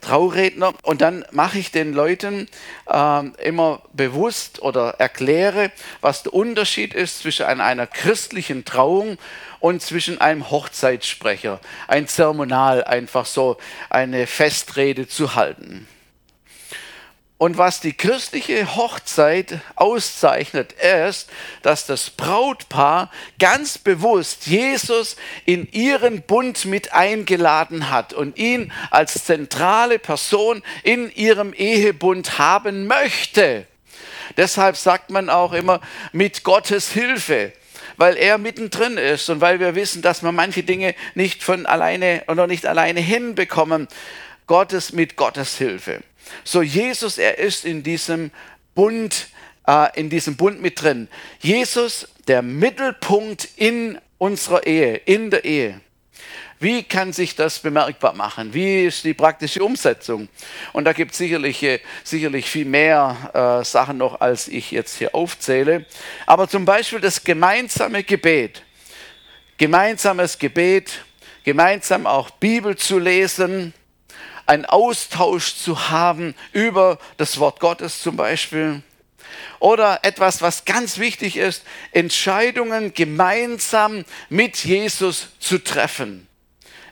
Trauredner 0.00 0.74
und 0.82 1.00
dann 1.00 1.24
mache 1.32 1.58
ich 1.58 1.72
den 1.72 1.92
Leuten 1.92 2.48
äh, 2.88 3.26
immer 3.42 3.82
bewusst 3.92 4.62
oder 4.62 4.90
erkläre, 4.98 5.72
was 6.00 6.22
der 6.22 6.34
Unterschied 6.34 6.94
ist 6.94 7.20
zwischen 7.20 7.46
einer 7.46 7.86
christlichen 7.86 8.64
Trauung 8.64 9.18
und 9.58 9.82
zwischen 9.82 10.20
einem 10.20 10.50
Hochzeitssprecher, 10.50 11.60
ein 11.88 12.06
Zermonal, 12.06 12.84
einfach 12.84 13.26
so 13.26 13.56
eine 13.90 14.26
Festrede 14.26 15.08
zu 15.08 15.34
halten. 15.34 15.88
Und 17.38 17.56
was 17.56 17.78
die 17.78 17.92
christliche 17.92 18.74
Hochzeit 18.74 19.60
auszeichnet, 19.76 20.72
ist, 20.72 21.30
dass 21.62 21.86
das 21.86 22.10
Brautpaar 22.10 23.12
ganz 23.38 23.78
bewusst 23.78 24.48
Jesus 24.48 25.16
in 25.44 25.70
ihren 25.70 26.22
Bund 26.22 26.64
mit 26.64 26.92
eingeladen 26.92 27.90
hat 27.90 28.12
und 28.12 28.36
ihn 28.38 28.72
als 28.90 29.24
zentrale 29.24 30.00
Person 30.00 30.64
in 30.82 31.12
ihrem 31.14 31.52
Ehebund 31.52 32.38
haben 32.38 32.88
möchte. 32.88 33.66
Deshalb 34.36 34.76
sagt 34.76 35.10
man 35.10 35.30
auch 35.30 35.52
immer 35.52 35.80
mit 36.12 36.42
Gottes 36.42 36.92
Hilfe 36.92 37.52
weil 37.96 38.16
er 38.16 38.38
mittendrin 38.38 38.96
ist 38.96 39.28
und 39.28 39.40
weil 39.40 39.58
wir 39.58 39.74
wissen, 39.74 40.02
dass 40.02 40.22
wir 40.22 40.30
manche 40.30 40.62
Dinge 40.62 40.94
nicht 41.16 41.42
von 41.42 41.66
alleine 41.66 42.22
oder 42.28 42.46
nicht 42.46 42.64
alleine 42.64 43.00
hinbekommen. 43.00 43.88
Gottes 44.46 44.92
mit 44.92 45.16
Gottes 45.16 45.58
Hilfe. 45.58 46.04
So 46.44 46.62
Jesus, 46.62 47.18
er 47.18 47.38
ist 47.38 47.64
in 47.64 47.82
diesem 47.82 48.30
Bund, 48.74 49.28
äh, 49.66 49.98
in 49.98 50.10
diesem 50.10 50.36
Bund 50.36 50.60
mit 50.60 50.82
drin. 50.82 51.08
Jesus, 51.40 52.08
der 52.26 52.42
Mittelpunkt 52.42 53.48
in 53.56 53.98
unserer 54.18 54.66
Ehe, 54.66 54.96
in 54.96 55.30
der 55.30 55.44
Ehe. 55.44 55.80
Wie 56.60 56.82
kann 56.82 57.12
sich 57.12 57.36
das 57.36 57.60
bemerkbar 57.60 58.14
machen? 58.14 58.52
Wie 58.52 58.84
ist 58.84 59.04
die 59.04 59.14
praktische 59.14 59.62
Umsetzung? 59.62 60.28
Und 60.72 60.86
da 60.86 60.92
gibt 60.92 61.12
es 61.12 61.18
sicherlich, 61.18 61.62
äh, 61.62 61.78
sicherlich 62.02 62.50
viel 62.50 62.64
mehr 62.64 63.60
äh, 63.60 63.64
Sachen 63.64 63.98
noch, 63.98 64.20
als 64.20 64.48
ich 64.48 64.72
jetzt 64.72 64.98
hier 64.98 65.14
aufzähle. 65.14 65.86
Aber 66.26 66.48
zum 66.48 66.64
Beispiel 66.64 67.00
das 67.00 67.22
gemeinsame 67.22 68.02
Gebet. 68.02 68.62
Gemeinsames 69.56 70.38
Gebet, 70.38 71.04
gemeinsam 71.44 72.06
auch 72.06 72.30
Bibel 72.30 72.76
zu 72.76 72.98
lesen, 72.98 73.72
einen 74.48 74.64
Austausch 74.64 75.56
zu 75.56 75.90
haben 75.90 76.34
über 76.52 76.98
das 77.18 77.38
Wort 77.38 77.60
Gottes 77.60 78.02
zum 78.02 78.16
Beispiel. 78.16 78.82
Oder 79.58 80.00
etwas, 80.04 80.40
was 80.40 80.64
ganz 80.64 80.98
wichtig 80.98 81.36
ist, 81.36 81.64
Entscheidungen 81.92 82.94
gemeinsam 82.94 84.04
mit 84.30 84.64
Jesus 84.64 85.28
zu 85.38 85.58
treffen. 85.58 86.26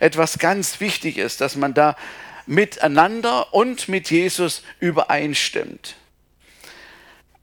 Etwas 0.01 0.39
ganz 0.39 0.81
wichtig 0.81 1.17
ist, 1.17 1.41
dass 1.41 1.57
man 1.57 1.73
da 1.73 1.97
miteinander 2.45 3.55
und 3.55 3.89
mit 3.89 4.11
Jesus 4.11 4.63
übereinstimmt. 4.79 5.97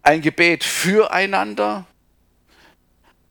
Ein 0.04 0.22
Gebet 0.22 0.64
füreinander 0.64 1.88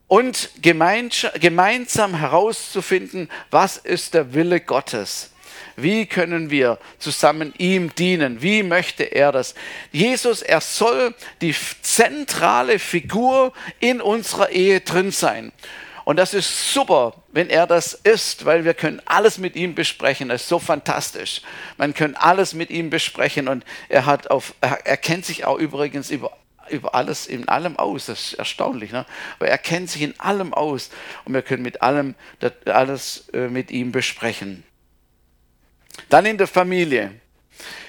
und 0.07 0.49
gemeinsam 0.61 2.15
herauszufinden, 2.15 3.29
was 3.51 3.77
ist 3.77 4.15
der 4.15 4.33
Wille 4.33 4.59
Gottes 4.59 5.32
wie 5.75 6.05
können 6.05 6.49
wir 6.49 6.77
zusammen 6.99 7.53
ihm 7.57 7.93
dienen? 7.95 8.41
Wie 8.41 8.63
möchte 8.63 9.03
er 9.03 9.31
das? 9.31 9.55
Jesus, 9.91 10.41
er 10.41 10.61
soll 10.61 11.13
die 11.41 11.55
zentrale 11.81 12.79
Figur 12.79 13.53
in 13.79 14.01
unserer 14.01 14.49
Ehe 14.49 14.81
drin 14.81 15.11
sein. 15.11 15.51
Und 16.05 16.17
das 16.17 16.33
ist 16.33 16.73
super, 16.73 17.13
wenn 17.31 17.49
er 17.49 17.65
das 17.65 17.93
ist, 17.93 18.43
weil 18.45 18.65
wir 18.65 18.73
können 18.73 19.01
alles 19.05 19.37
mit 19.37 19.55
ihm 19.55 19.73
besprechen. 19.73 20.29
Das 20.29 20.43
ist 20.43 20.49
so 20.49 20.59
fantastisch. 20.59 21.41
Man 21.77 21.93
kann 21.93 22.15
alles 22.15 22.53
mit 22.53 22.69
ihm 22.71 22.89
besprechen 22.89 23.47
und 23.47 23.63
er 23.87 24.05
hat 24.05 24.29
auf, 24.29 24.53
er 24.59 24.97
kennt 24.97 25.25
sich 25.25 25.45
auch 25.45 25.57
übrigens 25.57 26.11
über 26.11 26.31
über 26.69 26.95
alles, 26.95 27.27
in 27.27 27.47
allem 27.49 27.77
aus. 27.77 28.05
Das 28.05 28.19
ist 28.19 28.33
erstaunlich, 28.35 28.91
ne? 28.91 29.05
Aber 29.37 29.49
er 29.49 29.57
kennt 29.57 29.89
sich 29.89 30.01
in 30.01 30.17
allem 30.19 30.53
aus 30.53 30.91
und 31.25 31.33
wir 31.33 31.41
können 31.41 31.61
mit 31.61 31.81
allem, 31.81 32.15
das, 32.39 32.53
alles 32.65 33.29
äh, 33.33 33.49
mit 33.49 33.69
ihm 33.69 33.91
besprechen. 33.91 34.63
Dann 36.09 36.25
in 36.25 36.37
der 36.37 36.47
Familie. 36.47 37.11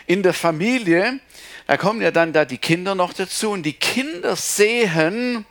In 0.06 0.22
der 0.22 0.34
Familie, 0.34 1.20
da 1.66 1.76
kommen 1.76 2.02
ja 2.02 2.10
dann 2.10 2.32
da 2.32 2.44
die 2.44 2.58
Kinder 2.58 2.94
noch 2.94 3.12
dazu 3.12 3.50
und 3.50 3.62
die 3.62 3.72
Kinder 3.72 4.36
sehen, 4.36 5.46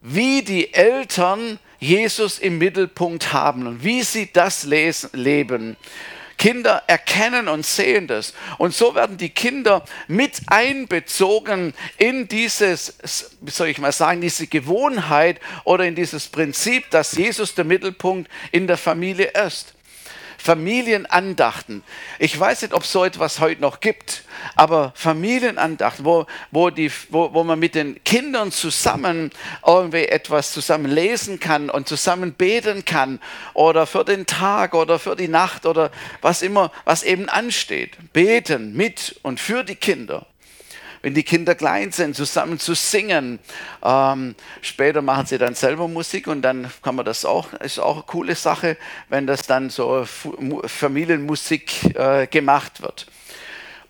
wie 0.00 0.42
die 0.42 0.72
Eltern 0.72 1.58
Jesus 1.78 2.38
im 2.38 2.58
Mittelpunkt 2.58 3.32
haben 3.32 3.66
und 3.66 3.82
wie 3.82 4.02
sie 4.02 4.30
das 4.32 4.64
lesen, 4.64 5.10
leben. 5.14 5.76
Kinder 6.40 6.84
erkennen 6.86 7.48
und 7.48 7.66
sehen 7.66 8.06
das. 8.06 8.32
Und 8.56 8.74
so 8.74 8.94
werden 8.94 9.18
die 9.18 9.28
Kinder 9.28 9.84
mit 10.08 10.40
einbezogen 10.46 11.74
in 11.98 12.28
dieses, 12.28 12.94
soll 13.44 13.68
ich 13.68 13.78
mal 13.78 13.92
sagen, 13.92 14.22
diese 14.22 14.46
Gewohnheit 14.46 15.38
oder 15.64 15.84
in 15.84 15.94
dieses 15.94 16.28
Prinzip, 16.28 16.88
dass 16.90 17.12
Jesus 17.12 17.54
der 17.54 17.66
Mittelpunkt 17.66 18.30
in 18.52 18.66
der 18.66 18.78
Familie 18.78 19.32
ist. 19.46 19.74
Familienandachten. 20.42 21.82
Ich 22.18 22.38
weiß 22.38 22.62
nicht, 22.62 22.72
ob 22.72 22.84
es 22.84 22.92
so 22.92 23.04
etwas 23.04 23.40
heute 23.40 23.60
noch 23.60 23.80
gibt, 23.80 24.24
aber 24.56 24.92
Familienandachten, 24.96 26.04
wo, 26.04 26.26
wo, 26.50 26.70
die, 26.70 26.90
wo, 27.10 27.34
wo 27.34 27.44
man 27.44 27.58
mit 27.58 27.74
den 27.74 28.02
Kindern 28.04 28.50
zusammen 28.50 29.32
irgendwie 29.66 30.06
etwas 30.06 30.52
zusammen 30.52 30.90
lesen 30.90 31.40
kann 31.40 31.68
und 31.68 31.88
zusammen 31.88 32.32
beten 32.32 32.86
kann 32.86 33.20
oder 33.52 33.86
für 33.86 34.02
den 34.02 34.24
Tag 34.24 34.72
oder 34.72 34.98
für 34.98 35.14
die 35.14 35.28
Nacht 35.28 35.66
oder 35.66 35.90
was 36.22 36.40
immer, 36.40 36.72
was 36.86 37.02
eben 37.02 37.28
ansteht. 37.28 37.98
Beten 38.14 38.74
mit 38.74 39.20
und 39.22 39.40
für 39.40 39.62
die 39.62 39.76
Kinder 39.76 40.24
wenn 41.02 41.14
die 41.14 41.22
Kinder 41.22 41.54
klein 41.54 41.92
sind, 41.92 42.14
zusammen 42.14 42.58
zu 42.58 42.74
singen. 42.74 43.38
Ähm, 43.82 44.34
später 44.60 45.02
machen 45.02 45.26
sie 45.26 45.38
dann 45.38 45.54
selber 45.54 45.88
Musik 45.88 46.26
und 46.26 46.42
dann 46.42 46.70
kann 46.82 46.94
man 46.94 47.04
das 47.04 47.24
auch, 47.24 47.52
ist 47.54 47.78
auch 47.78 47.96
eine 47.96 48.04
coole 48.04 48.34
Sache, 48.34 48.76
wenn 49.08 49.26
das 49.26 49.42
dann 49.46 49.70
so 49.70 50.06
Familienmusik 50.66 51.96
äh, 51.96 52.26
gemacht 52.26 52.82
wird. 52.82 53.06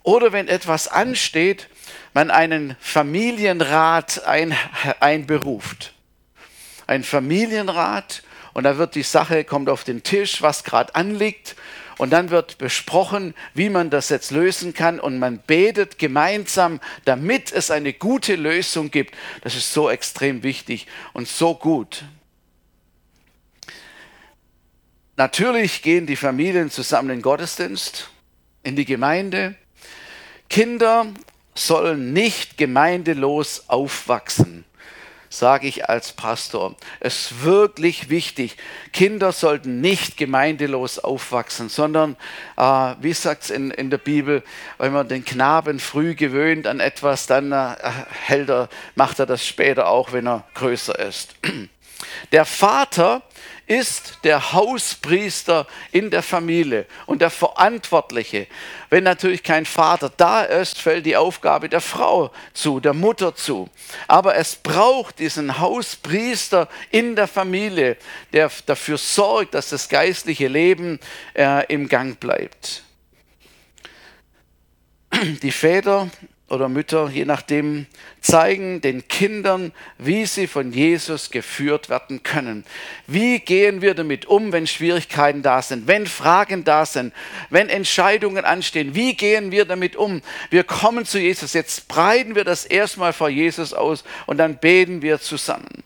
Oder 0.02 0.33
wenn 0.33 0.49
etwas 0.49 0.88
ansteht, 0.88 1.69
man 2.14 2.31
einen 2.31 2.76
Familienrat 2.81 4.25
ein, 4.26 4.57
einberuft. 5.00 5.93
Ein 6.87 7.05
Familienrat 7.05 8.23
und 8.52 8.64
da 8.64 8.79
wird 8.79 8.95
die 8.95 9.02
Sache, 9.02 9.45
kommt 9.45 9.69
auf 9.69 9.85
den 9.85 10.02
Tisch, 10.02 10.43
was 10.43 10.64
gerade 10.64 10.95
anliegt 10.95 11.55
und 12.00 12.09
dann 12.09 12.30
wird 12.30 12.57
besprochen, 12.57 13.35
wie 13.52 13.69
man 13.69 13.90
das 13.90 14.09
jetzt 14.09 14.30
lösen 14.30 14.73
kann 14.73 14.99
und 14.99 15.19
man 15.19 15.38
betet 15.38 15.99
gemeinsam, 15.99 16.80
damit 17.04 17.52
es 17.52 17.71
eine 17.71 17.92
gute 17.92 18.37
Lösung 18.37 18.90
gibt. 18.90 19.14
Das 19.42 19.54
ist 19.54 19.71
so 19.75 19.90
extrem 19.90 20.42
wichtig 20.42 20.87
und 21.12 21.28
so 21.28 21.54
gut. 21.54 22.04
Natürlich 25.19 25.83
gehen 25.83 26.07
die 26.07 26.16
Familien 26.16 26.71
zusammen 26.71 27.11
in 27.11 27.16
den 27.19 27.23
Gottesdienst, 27.23 28.09
in 28.62 28.76
die 28.76 28.87
Gemeinde. 28.87 29.54
Kinder 30.49 31.07
sollen 31.54 32.14
nicht 32.14 32.57
gemeindelos 32.57 33.64
aufwachsen 33.69 34.64
sage 35.31 35.69
ich 35.69 35.89
als 35.89 36.13
Pastor. 36.13 36.75
Es 36.99 37.31
ist 37.31 37.45
wirklich 37.45 38.11
wichtig. 38.11 38.57
Kinder 38.93 39.33
sollten 39.33 39.81
nicht 39.81 40.17
gemeindelos 40.17 40.99
aufwachsen, 40.99 41.69
sondern, 41.69 42.17
äh, 42.57 42.95
wie 43.01 43.13
sagt 43.13 43.45
es 43.45 43.51
in, 43.51 43.71
in 43.71 43.91
der 43.91 43.99
Bibel, 43.99 44.43
wenn 44.79 44.93
man 44.93 45.09
den 45.09 45.25
Knaben 45.25 45.79
früh 45.79 46.15
gewöhnt 46.15 46.67
an 46.67 46.81
etwas, 46.81 47.29
dann 47.29 47.53
äh, 47.53 47.77
hält 48.27 48.51
er, 48.51 48.69
macht 48.97 49.21
er 49.21 49.27
das 49.27 49.47
später 49.47 49.89
auch, 49.89 50.13
wenn 50.13 50.27
er 50.27 50.45
größer 50.55 50.99
ist. 50.99 51.37
Der 52.33 52.45
Vater 52.45 53.23
ist 53.71 54.19
der 54.25 54.53
Hauspriester 54.53 55.65
in 55.93 56.11
der 56.11 56.25
Familie 56.25 56.87
und 57.07 57.23
der 57.23 57.31
Verantwortliche. 57.31 58.49
Wenn 58.89 59.05
natürlich 59.05 59.45
kein 59.45 59.65
Vater 59.65 60.11
da 60.17 60.43
ist, 60.43 60.79
fällt 60.79 61.07
die 61.07 61.17
Aufgabe 61.17 61.69
der 61.69 61.81
Frau 61.81 62.33
zu, 62.53 62.81
der 62.81 62.95
Mutter 62.95 63.37
zu. 63.37 63.71
Aber 64.09 64.35
es 64.35 64.57
braucht 64.57 65.21
diesen 65.21 65.61
Hauspriester 65.61 66.69
in 66.91 67.15
der 67.15 67.29
Familie, 67.29 67.97
der 68.33 68.50
dafür 68.67 68.99
sorgt, 68.99 69.55
dass 69.55 69.69
das 69.69 69.89
geistliche 69.89 70.49
Leben 70.49 70.99
äh, 71.35 71.65
im 71.73 71.89
Gang 71.89 72.19
bleibt. 72.19 72.83
Die 75.43 75.53
Väter 75.53 76.11
oder 76.50 76.69
Mütter, 76.69 77.09
je 77.09 77.25
nachdem, 77.25 77.87
zeigen 78.21 78.80
den 78.80 79.07
Kindern, 79.07 79.73
wie 79.99 80.26
sie 80.26 80.49
von 80.49 80.73
Jesus 80.73 81.30
geführt 81.30 81.88
werden 81.88 82.23
können. 82.23 82.64
Wie 83.07 83.38
gehen 83.38 83.80
wir 83.83 83.95
damit 83.95 84.26
um, 84.26 84.52
wenn 84.52 84.66
Schwierigkeiten 84.66 85.42
da 85.42 85.62
sind, 85.62 85.87
wenn 85.87 86.07
Fragen 86.07 86.64
da 86.64 86.85
sind, 86.85 87.14
wenn 87.50 87.69
Entscheidungen 87.69 88.45
anstehen? 88.45 88.95
Wie 88.95 89.14
gehen 89.14 89.52
wir 89.52 89.64
damit 89.64 89.95
um? 89.95 90.23
Wir 90.50 90.64
kommen 90.64 91.07
zu 91.07 91.21
Jesus, 91.21 91.52
jetzt 91.52 91.87
breiten 91.87 92.35
wir 92.35 92.45
das 92.45 92.64
erstmal 92.64 93.12
vor 93.12 93.28
Jesus 93.28 93.73
aus 93.73 94.02
und 94.26 94.38
dann 94.38 94.59
beten 94.59 95.02
wir 95.02 95.21
zusammen. 95.21 95.85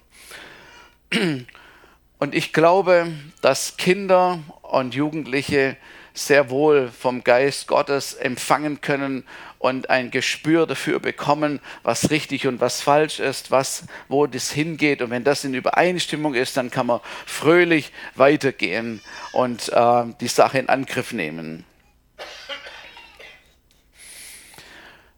Und 2.18 2.34
ich 2.34 2.54
glaube, 2.54 3.12
dass 3.42 3.76
Kinder 3.76 4.38
und 4.62 4.94
Jugendliche 4.94 5.76
sehr 6.14 6.48
wohl 6.48 6.90
vom 6.96 7.24
Geist 7.24 7.66
Gottes 7.66 8.14
empfangen 8.14 8.80
können 8.80 9.24
und 9.64 9.88
ein 9.88 10.10
Gespür 10.10 10.66
dafür 10.66 11.00
bekommen, 11.00 11.58
was 11.82 12.10
richtig 12.10 12.46
und 12.46 12.60
was 12.60 12.82
falsch 12.82 13.18
ist, 13.18 13.50
was, 13.50 13.84
wo 14.08 14.26
das 14.26 14.52
hingeht. 14.52 15.00
Und 15.00 15.08
wenn 15.08 15.24
das 15.24 15.42
in 15.42 15.54
Übereinstimmung 15.54 16.34
ist, 16.34 16.58
dann 16.58 16.70
kann 16.70 16.86
man 16.86 17.00
fröhlich 17.24 17.90
weitergehen 18.14 19.00
und 19.32 19.70
äh, 19.72 20.04
die 20.20 20.28
Sache 20.28 20.58
in 20.58 20.68
Angriff 20.68 21.14
nehmen. 21.14 21.64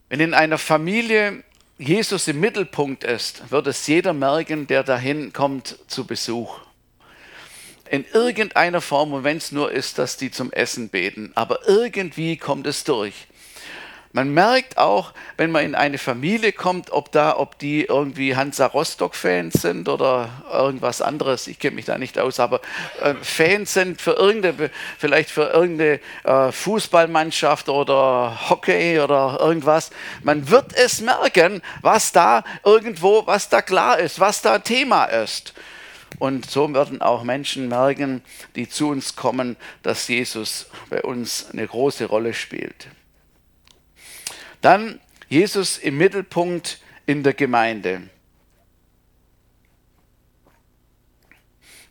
Wenn 0.08 0.20
in 0.20 0.32
einer 0.32 0.58
Familie 0.58 1.42
Jesus 1.76 2.28
im 2.28 2.38
Mittelpunkt 2.38 3.02
ist, 3.02 3.50
wird 3.50 3.66
es 3.66 3.84
jeder 3.88 4.12
merken, 4.12 4.68
der 4.68 4.84
dahin 4.84 5.32
kommt 5.32 5.76
zu 5.88 6.06
Besuch 6.06 6.60
in 7.90 8.04
irgendeiner 8.12 8.80
Form, 8.80 9.12
und 9.12 9.24
wenn 9.24 9.36
es 9.36 9.52
nur 9.52 9.70
ist, 9.70 9.98
dass 9.98 10.16
die 10.16 10.30
zum 10.30 10.52
Essen 10.52 10.88
beten, 10.88 11.32
aber 11.34 11.68
irgendwie 11.68 12.36
kommt 12.36 12.66
es 12.66 12.84
durch. 12.84 13.26
Man 14.16 14.32
merkt 14.32 14.78
auch, 14.78 15.12
wenn 15.36 15.50
man 15.50 15.62
in 15.62 15.74
eine 15.74 15.98
Familie 15.98 16.52
kommt, 16.52 16.90
ob 16.90 17.12
da, 17.12 17.36
ob 17.36 17.58
die 17.58 17.84
irgendwie 17.84 18.34
Hansa 18.34 18.64
Rostock-Fans 18.64 19.60
sind 19.60 19.90
oder 19.90 20.30
irgendwas 20.50 21.02
anderes. 21.02 21.46
Ich 21.48 21.58
kenne 21.58 21.76
mich 21.76 21.84
da 21.84 21.98
nicht 21.98 22.18
aus, 22.18 22.40
aber 22.40 22.62
äh, 23.02 23.12
Fans 23.20 23.74
sind 23.74 24.00
für 24.00 24.12
irgendeine, 24.12 24.70
vielleicht 24.96 25.28
für 25.28 25.50
irgendeine 25.50 26.00
äh, 26.24 26.50
Fußballmannschaft 26.50 27.68
oder 27.68 28.48
Hockey 28.48 29.00
oder 29.00 29.36
irgendwas. 29.38 29.90
Man 30.22 30.48
wird 30.48 30.74
es 30.74 31.02
merken, 31.02 31.60
was 31.82 32.10
da 32.10 32.42
irgendwo, 32.64 33.26
was 33.26 33.50
da 33.50 33.60
klar 33.60 33.98
ist, 33.98 34.18
was 34.18 34.40
da 34.40 34.60
Thema 34.60 35.04
ist. 35.04 35.52
Und 36.18 36.50
so 36.50 36.72
werden 36.72 37.02
auch 37.02 37.22
Menschen 37.22 37.68
merken, 37.68 38.22
die 38.54 38.66
zu 38.66 38.88
uns 38.88 39.14
kommen, 39.14 39.58
dass 39.82 40.08
Jesus 40.08 40.70
bei 40.88 41.02
uns 41.02 41.50
eine 41.52 41.66
große 41.66 42.06
Rolle 42.06 42.32
spielt. 42.32 42.86
Dann 44.66 44.98
Jesus 45.28 45.78
im 45.78 45.96
Mittelpunkt 45.96 46.80
in 47.06 47.22
der 47.22 47.34
Gemeinde. 47.34 48.10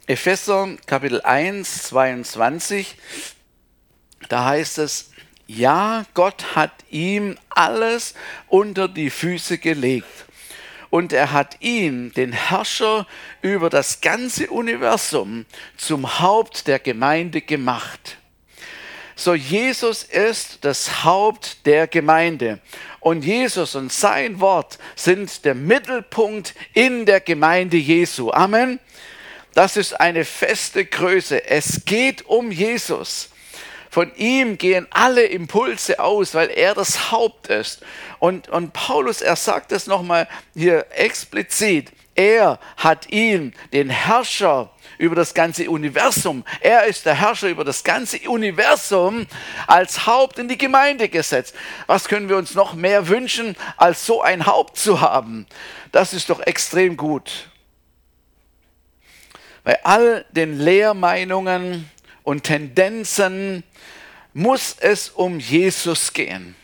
Epheser 0.08 0.76
Kapitel 0.86 1.22
1, 1.22 1.84
22, 1.84 2.98
da 4.28 4.44
heißt 4.44 4.80
es, 4.80 5.12
ja, 5.48 6.04
Gott 6.16 6.58
hat 6.58 6.74
ihm 6.90 7.38
alles 7.48 8.14
unter 8.50 8.90
die 8.90 9.10
Füße 9.10 9.58
gelegt 9.58 10.26
und 10.90 11.14
er 11.14 11.32
hat 11.32 11.62
ihn, 11.62 12.12
den 12.12 12.34
Herrscher 12.34 13.08
über 13.42 13.70
das 13.70 14.02
ganze 14.02 14.50
Universum, 14.50 15.46
zum 15.78 16.20
Haupt 16.20 16.68
der 16.68 16.80
Gemeinde 16.80 17.40
gemacht. 17.40 18.18
So 19.16 19.34
Jesus 19.34 20.04
ist 20.04 20.60
das 20.62 21.06
Haupt 21.06 21.66
der 21.66 21.88
Gemeinde. 21.88 22.60
Und 23.00 23.24
Jesus 23.24 23.76
und 23.76 23.92
sein 23.92 24.42
Wort 24.42 24.78
sind 24.96 25.46
der 25.46 25.56
Mittelpunkt 25.56 26.54
in 26.74 27.06
der 27.06 27.22
Gemeinde 27.22 27.78
Jesu. 27.78 28.32
Amen. 28.32 28.80
Das 29.54 29.78
ist 29.78 29.94
eine 29.94 30.26
feste 30.26 30.84
Größe. 30.84 31.46
Es 31.48 31.86
geht 31.86 32.26
um 32.26 32.52
Jesus. 32.52 33.30
Von 33.90 34.14
ihm 34.18 34.58
gehen 34.58 34.86
alle 34.90 35.24
Impulse 35.24 36.02
aus, 36.02 36.34
weil 36.34 36.50
er 36.50 36.74
das 36.74 37.12
Haupt 37.12 37.48
ist. 37.48 37.82
Und, 38.20 38.50
und 38.50 38.74
Paulus, 38.74 39.22
er 39.22 39.38
sagt 39.38 39.72
es 39.72 39.88
nochmal 39.88 40.28
hier 40.54 40.88
explizit. 40.90 41.94
Er 42.16 42.60
hat 42.78 43.12
ihn, 43.12 43.54
den 43.74 43.90
Herrscher 43.90 44.72
über 44.98 45.16
das 45.16 45.34
ganze 45.34 45.70
Universum, 45.70 46.46
er 46.62 46.86
ist 46.86 47.06
der 47.06 47.14
Herrscher 47.14 47.50
über 47.50 47.66
das 47.66 47.84
ganze 47.84 48.18
Universum, 48.30 49.28
als 49.68 50.08
Haupt 50.08 50.40
in 50.40 50.48
die 50.48 50.58
Gemeinde 50.58 51.10
gesetzt. 51.10 51.54
Was 51.88 52.08
können 52.08 52.30
wir 52.30 52.38
uns 52.38 52.56
noch 52.56 52.74
mehr 52.74 53.10
wünschen, 53.10 53.56
als 53.76 54.06
so 54.06 54.22
ein 54.22 54.46
Haupt 54.46 54.78
zu 54.78 55.02
haben? 55.02 55.46
Das 55.92 56.14
ist 56.14 56.30
doch 56.30 56.40
extrem 56.40 56.96
gut. 56.96 57.50
Bei 59.66 59.84
all 59.84 60.26
den 60.32 60.58
Lehrmeinungen 60.58 61.90
und 62.24 62.44
Tendenzen, 62.44 63.64
muss 64.36 64.76
es 64.82 65.10
um 65.10 65.40
Jesus 65.40 66.12
gehen. 66.12 66.56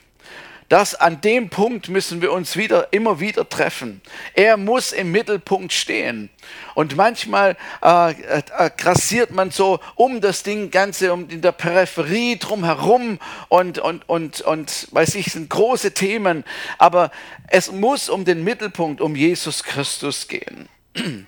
Das 0.71 0.95
an 0.95 1.19
dem 1.19 1.49
Punkt 1.49 1.89
müssen 1.89 2.21
wir 2.21 2.31
uns 2.31 2.55
wieder 2.55 2.93
immer 2.93 3.19
wieder 3.19 3.49
treffen. 3.49 3.99
Er 4.33 4.55
muss 4.55 4.93
im 4.93 5.11
Mittelpunkt 5.11 5.73
stehen. 5.73 6.29
Und 6.75 6.95
manchmal 6.95 7.57
äh, 7.83 8.11
äh, 8.11 8.71
grassiert 8.77 9.31
man 9.31 9.51
so 9.51 9.81
um 9.95 10.21
das 10.21 10.43
Ding 10.43 10.71
Ganze, 10.71 11.11
um 11.11 11.27
in 11.27 11.41
der 11.41 11.51
Peripherie 11.51 12.37
drumherum 12.37 13.19
und, 13.49 13.79
und, 13.79 14.07
und, 14.07 14.39
und 14.39 14.87
weiß 14.91 15.15
ich, 15.15 15.33
sind 15.33 15.49
große 15.49 15.93
Themen. 15.93 16.45
Aber 16.77 17.11
es 17.49 17.69
muss 17.69 18.07
um 18.07 18.23
den 18.23 18.45
Mittelpunkt, 18.45 19.01
um 19.01 19.13
Jesus 19.13 19.65
Christus 19.65 20.29
gehen. 20.29 20.69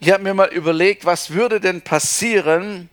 Ich 0.00 0.10
habe 0.10 0.24
mir 0.24 0.34
mal 0.34 0.48
überlegt, 0.48 1.04
was 1.04 1.30
würde 1.30 1.60
denn 1.60 1.80
passieren, 1.80 2.90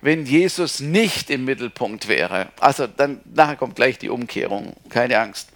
wenn 0.00 0.24
Jesus 0.26 0.80
nicht 0.80 1.30
im 1.30 1.44
Mittelpunkt 1.44 2.08
wäre. 2.08 2.48
Also 2.58 2.86
dann 2.86 3.20
nachher 3.34 3.56
kommt 3.56 3.76
gleich 3.76 3.98
die 3.98 4.08
Umkehrung, 4.08 4.74
keine 4.88 5.18
Angst. 5.18 5.50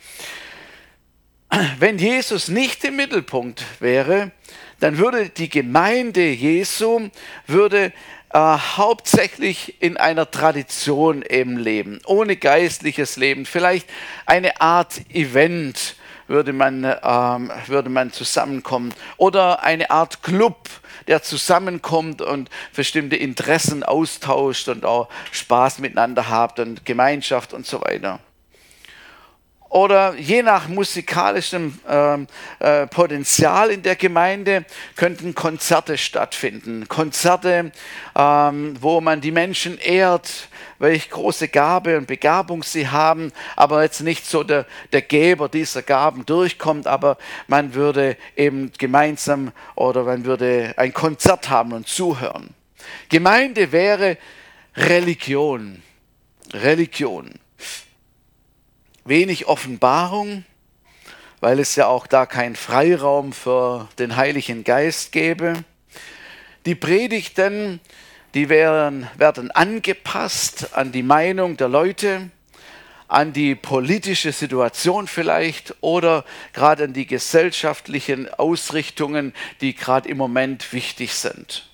Wenn 1.78 1.98
Jesus 1.98 2.48
nicht 2.48 2.84
im 2.84 2.96
Mittelpunkt 2.96 3.64
wäre, 3.80 4.32
dann 4.80 4.98
würde 4.98 5.28
die 5.28 5.48
Gemeinde 5.48 6.30
Jesu 6.30 7.10
würde 7.46 7.92
äh, 8.32 8.38
hauptsächlich 8.38 9.80
in 9.80 9.96
einer 9.96 10.30
Tradition 10.30 11.22
eben 11.22 11.56
leben, 11.56 12.00
ohne 12.06 12.36
geistliches 12.36 13.16
Leben, 13.16 13.46
vielleicht 13.46 13.88
eine 14.26 14.60
Art 14.60 15.02
Event 15.10 15.96
würde 16.26 16.52
man, 16.52 16.84
ähm, 16.84 17.52
würde 17.66 17.90
man 17.90 18.12
zusammenkommen 18.12 18.92
oder 19.16 19.62
eine 19.62 19.90
Art 19.90 20.22
Club, 20.22 20.68
der 21.06 21.22
zusammenkommt 21.22 22.22
und 22.22 22.50
bestimmte 22.74 23.16
Interessen 23.16 23.82
austauscht 23.82 24.68
und 24.68 24.84
auch 24.84 25.08
Spaß 25.32 25.78
miteinander 25.78 26.28
habt 26.28 26.58
und 26.60 26.84
Gemeinschaft 26.84 27.52
und 27.52 27.66
so 27.66 27.80
weiter 27.80 28.20
oder 29.74 30.14
je 30.14 30.40
nach 30.44 30.68
musikalischem 30.68 31.76
ähm, 31.88 32.28
äh, 32.60 32.86
Potenzial 32.86 33.72
in 33.72 33.82
der 33.82 33.96
Gemeinde 33.96 34.64
könnten 34.94 35.34
Konzerte 35.34 35.98
stattfinden. 35.98 36.86
Konzerte, 36.86 37.72
ähm, 38.14 38.76
wo 38.80 39.00
man 39.00 39.20
die 39.20 39.32
Menschen 39.32 39.76
ehrt, 39.78 40.48
welche 40.78 41.08
große 41.08 41.48
Gabe 41.48 41.98
und 41.98 42.06
Begabung 42.06 42.62
sie 42.62 42.86
haben, 42.86 43.32
aber 43.56 43.82
jetzt 43.82 44.00
nicht 44.02 44.26
so 44.26 44.44
der, 44.44 44.64
der 44.92 45.02
Geber 45.02 45.48
dieser 45.48 45.82
Gaben 45.82 46.24
durchkommt, 46.24 46.86
aber 46.86 47.18
man 47.48 47.74
würde 47.74 48.16
eben 48.36 48.70
gemeinsam 48.78 49.50
oder 49.74 50.04
man 50.04 50.24
würde 50.24 50.74
ein 50.76 50.94
Konzert 50.94 51.50
haben 51.50 51.72
und 51.72 51.88
zuhören. 51.88 52.50
Gemeinde 53.08 53.72
wäre 53.72 54.18
Religion. 54.76 55.82
Religion 56.52 57.40
wenig 59.04 59.46
Offenbarung, 59.46 60.44
weil 61.40 61.60
es 61.60 61.76
ja 61.76 61.86
auch 61.86 62.06
da 62.06 62.26
keinen 62.26 62.56
Freiraum 62.56 63.32
für 63.32 63.88
den 63.98 64.16
Heiligen 64.16 64.64
Geist 64.64 65.12
gäbe. 65.12 65.54
Die 66.64 66.74
Predigten, 66.74 67.80
die 68.32 68.48
werden, 68.48 69.08
werden 69.18 69.50
angepasst 69.50 70.74
an 70.74 70.90
die 70.92 71.02
Meinung 71.02 71.56
der 71.56 71.68
Leute, 71.68 72.30
an 73.06 73.34
die 73.34 73.54
politische 73.54 74.32
Situation 74.32 75.06
vielleicht 75.06 75.74
oder 75.82 76.24
gerade 76.54 76.84
an 76.84 76.94
die 76.94 77.06
gesellschaftlichen 77.06 78.32
Ausrichtungen, 78.32 79.34
die 79.60 79.74
gerade 79.74 80.08
im 80.08 80.16
Moment 80.16 80.72
wichtig 80.72 81.12
sind. 81.12 81.68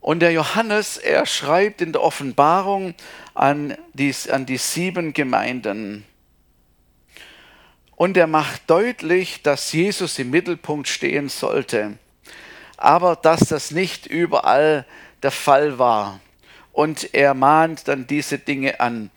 Und 0.00 0.20
der 0.20 0.32
Johannes, 0.32 0.96
er 0.96 1.26
schreibt 1.26 1.80
in 1.80 1.92
der 1.92 2.02
Offenbarung 2.02 2.94
an 3.38 3.78
die, 3.92 4.12
an 4.30 4.46
die 4.46 4.56
sieben 4.56 5.12
Gemeinden. 5.12 6.04
Und 7.94 8.16
er 8.16 8.26
macht 8.26 8.68
deutlich, 8.68 9.42
dass 9.42 9.72
Jesus 9.72 10.18
im 10.18 10.30
Mittelpunkt 10.30 10.88
stehen 10.88 11.28
sollte, 11.28 11.98
aber 12.76 13.14
dass 13.16 13.40
das 13.48 13.70
nicht 13.70 14.06
überall 14.06 14.84
der 15.22 15.30
Fall 15.30 15.78
war. 15.78 16.20
Und 16.72 17.14
er 17.14 17.34
mahnt 17.34 17.86
dann 17.86 18.06
diese 18.06 18.38
Dinge 18.38 18.80
an. 18.80 19.10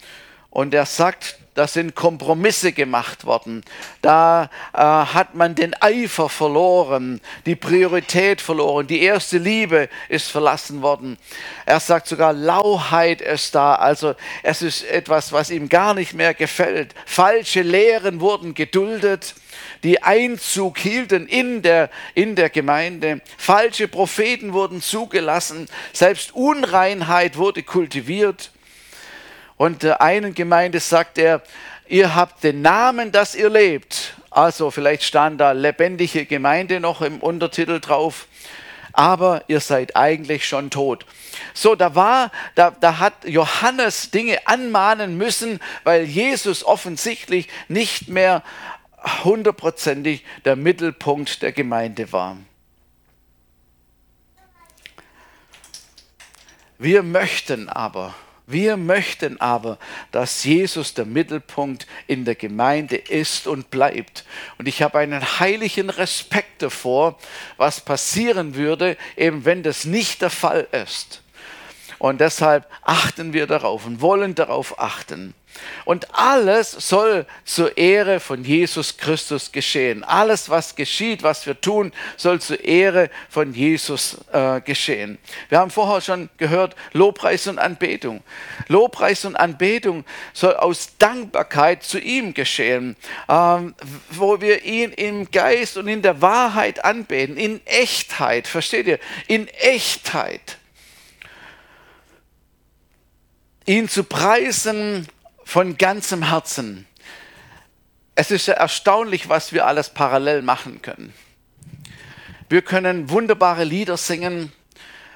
Und 0.52 0.74
er 0.74 0.86
sagt 0.86 1.38
da 1.54 1.68
sind 1.68 1.96
Kompromisse 1.96 2.72
gemacht 2.72 3.26
worden. 3.26 3.62
Da 4.02 4.50
äh, 4.74 4.78
hat 4.78 5.36
man 5.36 5.54
den 5.54 5.74
Eifer 5.82 6.30
verloren, 6.30 7.20
die 7.46 7.58
Priorität 7.58 8.40
verloren, 8.40 8.88
die 8.88 9.02
erste 9.02 9.38
Liebe 9.38 9.90
ist 10.08 10.32
verlassen 10.32 10.82
worden. 10.82 11.18
Er 11.66 11.82
sagt 11.82 12.08
sogar, 12.08 12.32
Lauheit 12.32 13.20
ist 13.20 13.54
da. 13.54 13.76
Also 13.76 14.16
es 14.44 14.62
ist 14.62 14.84
etwas, 14.84 15.34
was 15.34 15.50
ihm 15.50 15.68
gar 15.68 15.94
nicht 15.94 16.14
mehr 16.14 16.34
gefällt. 16.34 16.96
Falsche 17.06 17.64
Lehren 17.64 18.22
wurden 18.22 18.54
geduldet 18.54 19.36
die 19.84 20.02
Einzug 20.02 20.78
hielten 20.78 21.28
in 21.28 21.62
der, 21.62 21.90
in 22.14 22.36
der 22.36 22.50
Gemeinde. 22.50 23.22
Falsche 23.38 23.88
Propheten 23.88 24.54
wurden 24.54 24.82
zugelassen. 24.82 25.68
Selbst 25.92 26.34
Unreinheit 26.34 27.38
wurde 27.38 27.64
kultiviert. 27.64 28.52
Und 29.62 29.84
der 29.84 30.02
einen 30.02 30.34
Gemeinde 30.34 30.80
sagt 30.80 31.20
er, 31.20 31.44
ihr 31.88 32.16
habt 32.16 32.44
den 32.44 32.64
Namen, 32.64 33.12
dass 33.12 33.36
ihr 33.36 33.48
lebt. 33.48 34.16
Also 34.32 34.72
vielleicht 34.72 35.04
stand 35.04 35.40
da 35.40 35.52
lebendige 35.52 36.26
Gemeinde 36.26 36.80
noch 36.80 37.04
im 37.04 37.20
Untertitel 37.20 37.80
drauf. 37.80 38.26
Aber 38.92 39.44
ihr 39.50 39.60
seid 39.60 39.96
eigentlich 39.96 40.48
schon 40.48 40.72
tot. 40.72 41.06
So, 41.54 41.76
da 41.76 41.94
war, 41.94 42.32
da, 42.56 42.72
da 42.72 42.98
hat 42.98 43.14
Johannes 43.24 44.10
Dinge 44.10 44.40
anmahnen 44.48 45.16
müssen, 45.16 45.60
weil 45.84 46.06
Jesus 46.06 46.66
offensichtlich 46.66 47.48
nicht 47.68 48.08
mehr 48.08 48.42
hundertprozentig 49.24 50.26
der 50.44 50.56
Mittelpunkt 50.56 51.44
der 51.44 51.52
Gemeinde 51.52 52.12
war. 52.12 52.36
Wir 56.80 57.04
möchten 57.04 57.70
aber, 57.70 58.16
wir 58.52 58.78
möchten 58.78 59.40
aber, 59.40 59.78
dass 60.12 60.44
Jesus 60.44 60.94
der 60.94 61.06
Mittelpunkt 61.06 61.88
in 62.08 62.26
der 62.26 62.36
Gemeinde 62.36 62.96
ist 62.96 63.48
und 63.48 63.72
bleibt. 63.72 64.26
Und 64.58 64.68
ich 64.68 64.82
habe 64.82 65.00
einen 65.00 65.40
heiligen 65.40 65.90
Respekt 65.90 66.62
davor, 66.62 67.18
was 67.58 67.82
passieren 67.82 68.56
würde, 68.56 68.98
eben 69.18 69.46
wenn 69.46 69.64
das 69.64 69.86
nicht 69.86 70.22
der 70.22 70.30
Fall 70.30 70.68
ist. 70.72 71.22
Und 72.00 72.20
deshalb 72.20 72.68
achten 72.82 73.32
wir 73.34 73.46
darauf 73.46 73.86
und 73.86 74.02
wollen 74.02 74.34
darauf 74.34 74.80
achten. 74.80 75.36
Und 75.86 76.14
alles 76.14 76.72
soll 76.72 77.26
zur 77.44 77.78
Ehre 77.78 78.20
von 78.20 78.44
Jesus 78.44 78.98
Christus 78.98 79.52
geschehen. 79.52 80.04
Alles, 80.04 80.50
was 80.50 80.76
geschieht, 80.76 81.24
was 81.24 81.46
wir 81.46 81.60
tun, 81.60 81.92
soll 82.18 82.40
zur 82.40 82.64
Ehre 82.64 83.10
von 83.30 83.54
Jesus 83.54 84.18
äh, 84.32 84.62
geschehen. 84.62 85.18
Wir 85.50 85.60
haben 85.60 85.72
vorher 85.72 86.02
schon 86.02 86.30
gehört, 86.38 86.76
Lobpreis 86.94 87.48
und 87.48 87.60
Anbetung. 87.60 88.24
Lobpreis 88.68 89.26
und 89.26 89.36
Anbetung 89.36 90.06
soll 90.34 90.56
aus 90.56 90.98
Dankbarkeit 90.98 91.84
zu 91.84 92.00
ihm 92.00 92.34
geschehen, 92.34 92.96
ähm, 93.28 93.76
wo 94.10 94.42
wir 94.42 94.64
ihn 94.64 94.92
im 94.92 95.30
Geist 95.32 95.78
und 95.78 95.88
in 95.88 96.02
der 96.02 96.22
Wahrheit 96.22 96.84
anbeten, 96.86 97.38
in 97.38 97.66
Echtheit. 97.66 98.48
Versteht 98.48 98.88
ihr? 98.88 99.00
In 99.28 99.48
Echtheit 99.48 100.58
ihn 103.66 103.88
zu 103.88 104.04
preisen 104.04 105.08
von 105.52 105.78
ganzem 105.78 106.30
Herzen. 106.30 106.88
Es 108.16 108.32
ist 108.32 108.48
ja 108.48 108.54
erstaunlich, 108.54 109.28
was 109.28 109.52
wir 109.52 109.68
alles 109.68 109.90
parallel 109.90 110.44
machen 110.44 110.82
können. 110.82 111.14
Wir 112.48 112.62
können 112.62 113.10
wunderbare 113.10 113.66
Lieder 113.66 113.98
singen, 113.98 114.54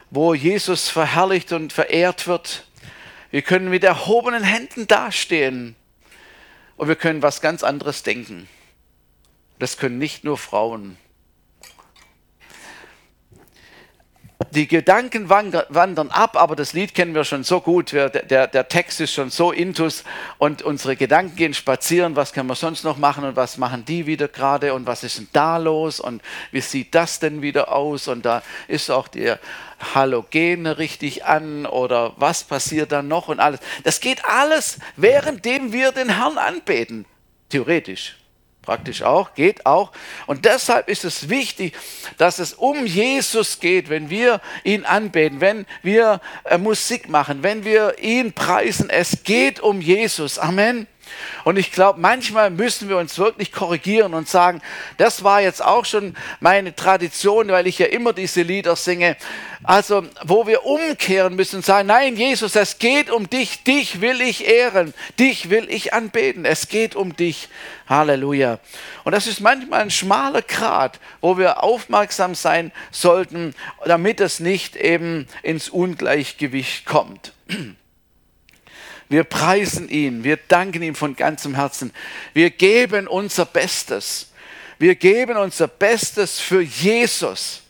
wo 0.09 0.33
Jesus 0.33 0.89
verherrlicht 0.89 1.53
und 1.53 1.71
verehrt 1.71 2.27
wird. 2.27 2.65
Wir 3.31 3.43
können 3.43 3.69
mit 3.69 3.85
erhobenen 3.85 4.43
Händen 4.43 4.87
dastehen 4.87 5.77
und 6.75 6.89
wir 6.89 6.97
können 6.97 7.21
was 7.21 7.39
ganz 7.39 7.63
anderes 7.63 8.03
denken. 8.03 8.49
Das 9.57 9.77
können 9.77 9.99
nicht 9.99 10.25
nur 10.25 10.37
Frauen. 10.37 10.97
Die 14.51 14.67
Gedanken 14.67 15.29
wandern 15.29 16.09
ab, 16.09 16.35
aber 16.35 16.55
das 16.55 16.73
Lied 16.73 16.93
kennen 16.93 17.15
wir 17.15 17.23
schon 17.23 17.43
so 17.43 17.61
gut, 17.61 17.91
der, 17.91 18.09
der, 18.09 18.47
der 18.47 18.67
Text 18.67 19.01
ist 19.01 19.13
schon 19.13 19.29
so 19.29 19.51
intus 19.51 20.03
und 20.37 20.61
unsere 20.61 20.95
Gedanken 20.95 21.35
gehen 21.35 21.53
spazieren, 21.53 22.15
was 22.15 22.33
können 22.33 22.47
wir 22.47 22.55
sonst 22.55 22.83
noch 22.83 22.97
machen 22.97 23.23
und 23.23 23.35
was 23.35 23.57
machen 23.57 23.85
die 23.85 24.05
wieder 24.05 24.27
gerade 24.27 24.73
und 24.73 24.85
was 24.87 25.03
ist 25.03 25.17
denn 25.17 25.27
da 25.33 25.57
los 25.57 25.99
und 25.99 26.21
wie 26.51 26.61
sieht 26.61 26.95
das 26.95 27.19
denn 27.19 27.41
wieder 27.41 27.71
aus 27.71 28.07
und 28.07 28.25
da 28.25 28.43
ist 28.67 28.89
auch 28.89 29.07
der 29.07 29.39
Halogene 29.93 30.77
richtig 30.77 31.25
an 31.25 31.65
oder 31.65 32.13
was 32.17 32.43
passiert 32.43 32.91
dann 32.91 33.07
noch 33.07 33.27
und 33.27 33.39
alles. 33.39 33.59
Das 33.83 33.99
geht 33.99 34.23
alles, 34.25 34.79
währenddem 34.95 35.71
wir 35.71 35.91
den 35.91 36.09
Herrn 36.17 36.37
anbeten, 36.37 37.05
theoretisch. 37.49 38.15
Praktisch 38.65 39.03
auch, 39.03 39.35
geht 39.35 39.65
auch. 39.65 39.91
Und 40.25 40.45
deshalb 40.45 40.89
ist 40.89 41.05
es 41.05 41.29
wichtig, 41.29 41.75
dass 42.17 42.39
es 42.39 42.53
um 42.53 42.85
Jesus 42.85 43.59
geht, 43.59 43.89
wenn 43.89 44.09
wir 44.09 44.41
ihn 44.63 44.85
anbeten, 44.85 45.39
wenn 45.39 45.65
wir 45.83 46.19
äh, 46.45 46.57
Musik 46.57 47.07
machen, 47.07 47.43
wenn 47.43 47.63
wir 47.63 47.99
ihn 47.99 48.33
preisen. 48.33 48.89
Es 48.89 49.23
geht 49.23 49.59
um 49.59 49.81
Jesus. 49.81 50.39
Amen. 50.39 50.87
Und 51.43 51.57
ich 51.57 51.71
glaube, 51.71 51.99
manchmal 51.99 52.49
müssen 52.49 52.89
wir 52.89 52.97
uns 52.97 53.17
wirklich 53.17 53.51
korrigieren 53.51 54.13
und 54.13 54.27
sagen, 54.27 54.61
das 54.97 55.23
war 55.23 55.41
jetzt 55.41 55.63
auch 55.63 55.85
schon 55.85 56.15
meine 56.39 56.75
Tradition, 56.75 57.49
weil 57.49 57.67
ich 57.67 57.79
ja 57.79 57.87
immer 57.87 58.13
diese 58.13 58.41
Lieder 58.41 58.75
singe. 58.75 59.17
Also, 59.63 60.03
wo 60.23 60.45
wir 60.47 60.65
umkehren 60.65 61.35
müssen 61.35 61.57
und 61.57 61.65
sagen, 61.65 61.87
nein, 61.87 62.15
Jesus, 62.15 62.55
es 62.55 62.77
geht 62.77 63.09
um 63.09 63.29
dich, 63.29 63.63
dich 63.63 64.01
will 64.01 64.21
ich 64.21 64.47
ehren, 64.47 64.93
dich 65.19 65.49
will 65.49 65.67
ich 65.69 65.93
anbeten, 65.93 66.45
es 66.45 66.67
geht 66.67 66.95
um 66.95 67.15
dich. 67.15 67.49
Halleluja. 67.87 68.59
Und 69.03 69.11
das 69.11 69.27
ist 69.27 69.41
manchmal 69.41 69.81
ein 69.81 69.91
schmaler 69.91 70.41
Grat, 70.41 70.99
wo 71.21 71.37
wir 71.37 71.63
aufmerksam 71.63 72.35
sein 72.35 72.71
sollten, 72.91 73.53
damit 73.85 74.19
es 74.19 74.39
nicht 74.39 74.75
eben 74.75 75.27
ins 75.43 75.69
Ungleichgewicht 75.69 76.85
kommt. 76.85 77.33
Wir 79.07 79.23
preisen 79.23 79.87
ihn, 79.89 80.23
wir 80.23 80.37
danken 80.37 80.81
ihm 80.81 80.95
von 80.95 81.15
ganzem 81.15 81.55
Herzen. 81.55 81.93
Wir 82.33 82.49
geben 82.49 83.07
unser 83.07 83.45
Bestes. 83.45 84.31
Wir 84.79 84.95
geben 84.95 85.37
unser 85.37 85.67
Bestes 85.67 86.39
für 86.39 86.61
Jesus. 86.61 87.61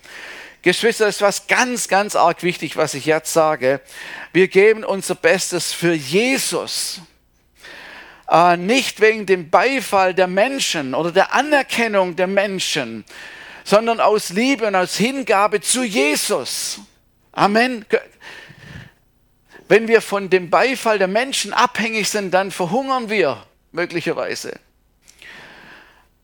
Geschwister, 0.61 1.05
das 1.05 1.15
ist 1.17 1.21
was 1.21 1.47
ganz, 1.47 1.87
ganz 1.87 2.15
arg 2.15 2.41
wichtig, 2.41 2.75
was 2.77 2.95
ich 2.95 3.05
jetzt 3.05 3.31
sage. 3.31 3.81
Wir 4.33 4.47
geben 4.47 4.83
unser 4.83 5.13
Bestes 5.13 5.73
für 5.73 5.93
Jesus. 5.93 7.01
Äh, 8.27 8.57
nicht 8.57 9.01
wegen 9.01 9.27
dem 9.27 9.51
Beifall 9.51 10.15
der 10.15 10.27
Menschen 10.27 10.95
oder 10.95 11.11
der 11.11 11.33
Anerkennung 11.33 12.15
der 12.15 12.25
Menschen, 12.25 13.05
sondern 13.63 13.99
aus 13.99 14.29
Liebe 14.29 14.65
und 14.65 14.75
aus 14.75 14.97
Hingabe 14.97 15.61
zu 15.61 15.83
Jesus. 15.83 16.79
Amen. 17.31 17.85
Wenn 19.67 19.87
wir 19.87 20.01
von 20.01 20.29
dem 20.29 20.49
Beifall 20.49 20.99
der 20.99 21.07
Menschen 21.07 21.53
abhängig 21.53 22.09
sind, 22.09 22.31
dann 22.33 22.51
verhungern 22.51 23.09
wir 23.09 23.45
möglicherweise 23.71 24.59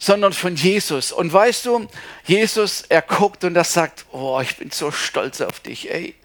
sondern 0.04 0.34
von 0.34 0.56
Jesus. 0.56 1.12
Und 1.12 1.32
weißt 1.32 1.67
du, 1.67 1.88
Jesus, 2.25 2.82
er 2.89 3.04
guckt 3.04 3.43
und 3.43 3.56
er 3.56 3.63
sagt, 3.63 4.06
oh, 4.12 4.41
ich 4.41 4.58
bin 4.58 4.71
so 4.71 4.89
stolz 4.89 5.41
auf 5.41 5.60
dich, 5.60 5.91
ey 5.91 6.15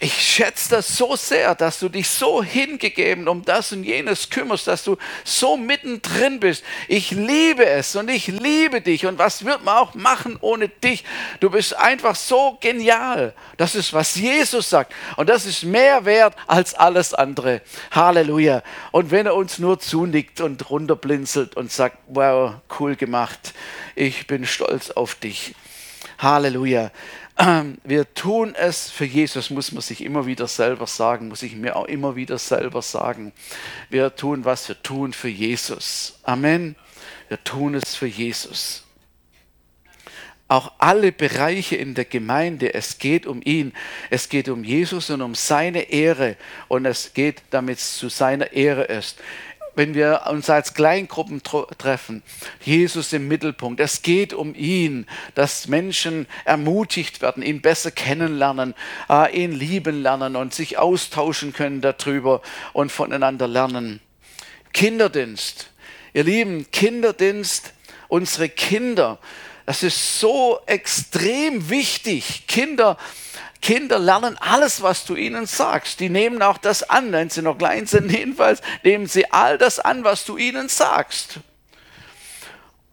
ich 0.00 0.14
schätze 0.14 0.70
das 0.70 0.96
so 0.96 1.16
sehr, 1.16 1.56
dass 1.56 1.80
du 1.80 1.88
dich 1.88 2.08
so 2.08 2.40
hingegeben 2.40 3.26
um 3.26 3.44
das 3.44 3.72
und 3.72 3.82
jenes 3.82 4.30
kümmerst, 4.30 4.68
dass 4.68 4.84
du 4.84 4.96
so 5.24 5.56
mittendrin 5.56 6.38
bist. 6.38 6.62
Ich 6.86 7.10
liebe 7.10 7.66
es 7.66 7.96
und 7.96 8.08
ich 8.08 8.28
liebe 8.28 8.80
dich. 8.80 9.06
Und 9.06 9.18
was 9.18 9.44
wird 9.44 9.64
man 9.64 9.76
auch 9.76 9.94
machen 9.94 10.38
ohne 10.40 10.68
dich? 10.68 11.04
Du 11.40 11.50
bist 11.50 11.76
einfach 11.76 12.14
so 12.14 12.58
genial. 12.60 13.34
Das 13.56 13.74
ist, 13.74 13.92
was 13.92 14.14
Jesus 14.14 14.70
sagt. 14.70 14.94
Und 15.16 15.28
das 15.28 15.46
ist 15.46 15.64
mehr 15.64 16.04
wert 16.04 16.36
als 16.46 16.74
alles 16.74 17.12
andere. 17.12 17.60
Halleluja. 17.90 18.62
Und 18.92 19.10
wenn 19.10 19.26
er 19.26 19.34
uns 19.34 19.58
nur 19.58 19.80
zunickt 19.80 20.40
und 20.40 20.70
runterblinzelt 20.70 21.56
und 21.56 21.72
sagt, 21.72 21.98
wow, 22.06 22.54
cool 22.78 22.94
gemacht. 22.94 23.52
Ich 23.96 24.28
bin 24.28 24.46
stolz 24.46 24.92
auf 24.92 25.16
dich. 25.16 25.56
Halleluja. 26.18 26.92
Wir 27.84 28.12
tun 28.14 28.54
es 28.54 28.90
für 28.90 29.04
Jesus, 29.04 29.50
muss 29.50 29.72
man 29.72 29.82
sich 29.82 30.02
immer 30.04 30.26
wieder 30.26 30.48
selber 30.48 30.86
sagen, 30.86 31.28
muss 31.28 31.42
ich 31.42 31.54
mir 31.54 31.76
auch 31.76 31.86
immer 31.86 32.16
wieder 32.16 32.38
selber 32.38 32.82
sagen. 32.82 33.32
Wir 33.90 34.14
tun, 34.14 34.44
was 34.44 34.68
wir 34.68 34.82
tun 34.82 35.12
für 35.12 35.28
Jesus. 35.28 36.18
Amen. 36.24 36.74
Wir 37.28 37.42
tun 37.44 37.74
es 37.74 37.94
für 37.94 38.06
Jesus. 38.06 38.84
Auch 40.48 40.72
alle 40.78 41.12
Bereiche 41.12 41.76
in 41.76 41.94
der 41.94 42.06
Gemeinde, 42.06 42.72
es 42.72 42.98
geht 42.98 43.26
um 43.26 43.42
ihn, 43.44 43.74
es 44.08 44.30
geht 44.30 44.48
um 44.48 44.64
Jesus 44.64 45.10
und 45.10 45.20
um 45.20 45.34
seine 45.34 45.90
Ehre 45.90 46.36
und 46.68 46.86
es 46.86 47.12
geht, 47.12 47.42
damit 47.50 47.78
es 47.78 47.98
zu 47.98 48.08
seiner 48.08 48.52
Ehre 48.52 48.84
ist 48.84 49.20
wenn 49.78 49.94
wir 49.94 50.24
uns 50.28 50.50
als 50.50 50.74
Kleingruppen 50.74 51.40
treffen, 51.78 52.24
Jesus 52.64 53.12
im 53.12 53.28
Mittelpunkt. 53.28 53.78
Es 53.78 54.02
geht 54.02 54.34
um 54.34 54.56
ihn, 54.56 55.06
dass 55.36 55.68
Menschen 55.68 56.26
ermutigt 56.44 57.22
werden, 57.22 57.44
ihn 57.44 57.62
besser 57.62 57.92
kennenlernen, 57.92 58.74
äh, 59.08 59.34
ihn 59.40 59.52
lieben 59.52 60.02
lernen 60.02 60.34
und 60.34 60.52
sich 60.52 60.78
austauschen 60.78 61.52
können 61.52 61.80
darüber 61.80 62.42
und 62.72 62.90
voneinander 62.90 63.46
lernen. 63.46 64.00
Kinderdienst. 64.72 65.70
Ihr 66.12 66.24
Lieben, 66.24 66.68
Kinderdienst, 66.72 67.72
unsere 68.08 68.48
Kinder, 68.48 69.18
das 69.64 69.82
ist 69.82 70.18
so 70.18 70.58
extrem 70.66 71.70
wichtig. 71.70 72.48
Kinder, 72.48 72.96
Kinder 73.60 73.98
lernen 73.98 74.36
alles, 74.38 74.82
was 74.82 75.04
du 75.04 75.16
ihnen 75.16 75.46
sagst. 75.46 76.00
Die 76.00 76.08
nehmen 76.08 76.42
auch 76.42 76.58
das 76.58 76.88
an, 76.88 77.12
wenn 77.12 77.30
sie 77.30 77.42
noch 77.42 77.58
klein 77.58 77.86
sind, 77.86 78.10
jedenfalls 78.12 78.60
nehmen 78.82 79.06
sie 79.06 79.30
all 79.30 79.58
das 79.58 79.80
an, 79.80 80.04
was 80.04 80.24
du 80.24 80.36
ihnen 80.36 80.68
sagst. 80.68 81.40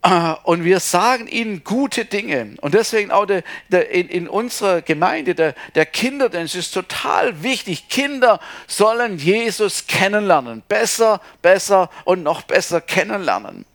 Äh, 0.05 0.35
und 0.43 0.63
wir 0.63 0.79
sagen 0.79 1.27
ihnen 1.27 1.63
gute 1.63 2.05
Dinge. 2.05 2.55
Und 2.61 2.75
deswegen 2.75 3.11
auch 3.11 3.25
der, 3.25 3.43
der, 3.69 3.89
in, 3.89 4.07
in, 4.07 4.27
unserer 4.27 4.81
Gemeinde, 4.81 5.33
der, 5.33 5.55
der 5.73 5.85
Kinderdienst 5.87 6.55
ist 6.55 6.71
total 6.71 7.41
wichtig. 7.41 7.89
Kinder 7.89 8.39
sollen 8.67 9.17
Jesus 9.17 9.87
kennenlernen. 9.87 10.61
Besser, 10.67 11.21
besser 11.41 11.89
und 12.03 12.21
noch 12.21 12.43
besser 12.43 12.81
kennenlernen. 12.81 13.65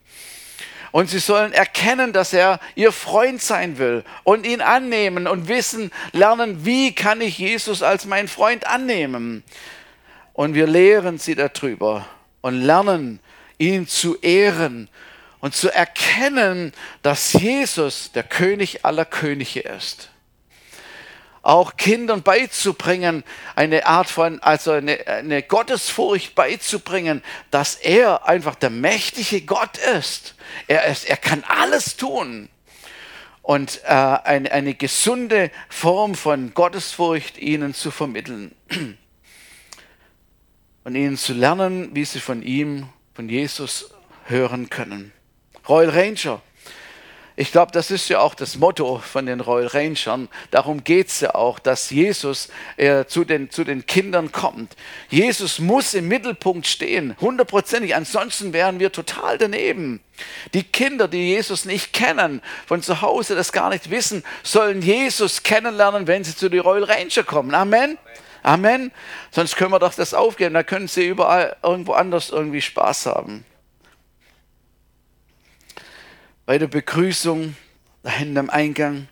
Und 0.92 1.08
sie 1.08 1.18
sollen 1.18 1.52
erkennen, 1.52 2.12
dass 2.12 2.32
er 2.32 2.60
ihr 2.74 2.92
Freund 2.92 3.40
sein 3.40 3.78
will 3.78 4.04
und 4.24 4.44
ihn 4.44 4.60
annehmen 4.60 5.26
und 5.26 5.48
wissen, 5.48 5.90
lernen, 6.12 6.64
wie 6.64 6.94
kann 6.94 7.20
ich 7.20 7.38
Jesus 7.38 7.82
als 7.82 8.04
mein 8.06 8.28
Freund 8.28 8.66
annehmen. 8.66 9.44
Und 10.32 10.54
wir 10.54 10.66
lehren 10.66 11.18
sie 11.18 11.34
darüber 11.34 12.06
und 12.40 12.60
lernen, 12.60 13.20
ihn 13.58 13.86
zu 13.86 14.16
ehren 14.20 14.88
und 15.40 15.54
zu 15.54 15.72
erkennen, 15.72 16.72
dass 17.02 17.32
Jesus 17.32 18.12
der 18.12 18.24
König 18.24 18.84
aller 18.84 19.04
Könige 19.04 19.60
ist 19.60 20.09
auch 21.42 21.76
Kindern 21.76 22.22
beizubringen, 22.22 23.24
eine 23.56 23.86
Art 23.86 24.08
von, 24.08 24.40
also 24.40 24.72
eine, 24.72 25.06
eine, 25.06 25.42
Gottesfurcht 25.42 26.34
beizubringen, 26.34 27.22
dass 27.50 27.76
er 27.76 28.28
einfach 28.28 28.54
der 28.54 28.70
mächtige 28.70 29.40
Gott 29.42 29.78
ist. 29.78 30.34
Er, 30.66 30.84
ist, 30.86 31.08
er 31.08 31.16
kann 31.16 31.42
alles 31.44 31.96
tun. 31.96 32.48
Und 33.42 33.80
äh, 33.84 33.88
eine, 33.88 34.52
eine 34.52 34.74
gesunde 34.74 35.50
Form 35.70 36.14
von 36.14 36.52
Gottesfurcht 36.52 37.38
ihnen 37.38 37.74
zu 37.74 37.90
vermitteln. 37.90 38.54
Und 40.84 40.94
ihnen 40.94 41.18
zu 41.18 41.34
lernen, 41.34 41.94
wie 41.94 42.04
sie 42.06 42.20
von 42.20 42.42
ihm, 42.42 42.88
von 43.14 43.28
Jesus 43.28 43.92
hören 44.24 44.70
können. 44.70 45.12
Royal 45.68 45.90
Ranger 45.90 46.40
ich 47.36 47.52
glaube, 47.52 47.72
das 47.72 47.90
ist 47.90 48.08
ja 48.08 48.20
auch 48.20 48.34
das 48.34 48.56
Motto 48.56 48.98
von 48.98 49.26
den 49.26 49.40
Royal 49.40 49.68
Rangern. 49.68 50.28
Darum 50.50 50.84
geht 50.84 51.08
es 51.08 51.20
ja 51.20 51.34
auch, 51.34 51.58
dass 51.58 51.90
Jesus 51.90 52.48
äh, 52.76 53.04
zu, 53.06 53.24
den, 53.24 53.50
zu 53.50 53.64
den 53.64 53.86
Kindern 53.86 54.32
kommt. 54.32 54.76
Jesus 55.08 55.58
muss 55.58 55.94
im 55.94 56.08
Mittelpunkt 56.08 56.66
stehen, 56.66 57.16
hundertprozentig. 57.20 57.94
Ansonsten 57.94 58.52
wären 58.52 58.80
wir 58.80 58.92
total 58.92 59.38
daneben. 59.38 60.00
Die 60.52 60.64
Kinder, 60.64 61.08
die 61.08 61.30
Jesus 61.30 61.64
nicht 61.64 61.92
kennen, 61.92 62.42
von 62.66 62.82
zu 62.82 63.00
Hause 63.00 63.34
das 63.34 63.52
gar 63.52 63.70
nicht 63.70 63.90
wissen, 63.90 64.22
sollen 64.42 64.82
Jesus 64.82 65.42
kennenlernen, 65.42 66.06
wenn 66.06 66.24
sie 66.24 66.36
zu 66.36 66.48
den 66.48 66.60
Royal 66.60 66.84
Ranger 66.84 67.22
kommen. 67.22 67.54
Amen. 67.54 67.96
Amen. 68.42 68.90
Sonst 69.30 69.56
können 69.56 69.70
wir 69.70 69.78
doch 69.78 69.94
das 69.94 70.14
aufgeben. 70.14 70.54
Da 70.54 70.62
können 70.62 70.88
sie 70.88 71.06
überall 71.06 71.56
irgendwo 71.62 71.92
anders 71.92 72.30
irgendwie 72.30 72.62
Spaß 72.62 73.06
haben 73.06 73.44
bei 76.50 76.58
der 76.58 76.66
Begrüßung, 76.66 77.54
da 78.02 78.10
hinten 78.10 78.36
am 78.36 78.50
Eingang, 78.50 79.06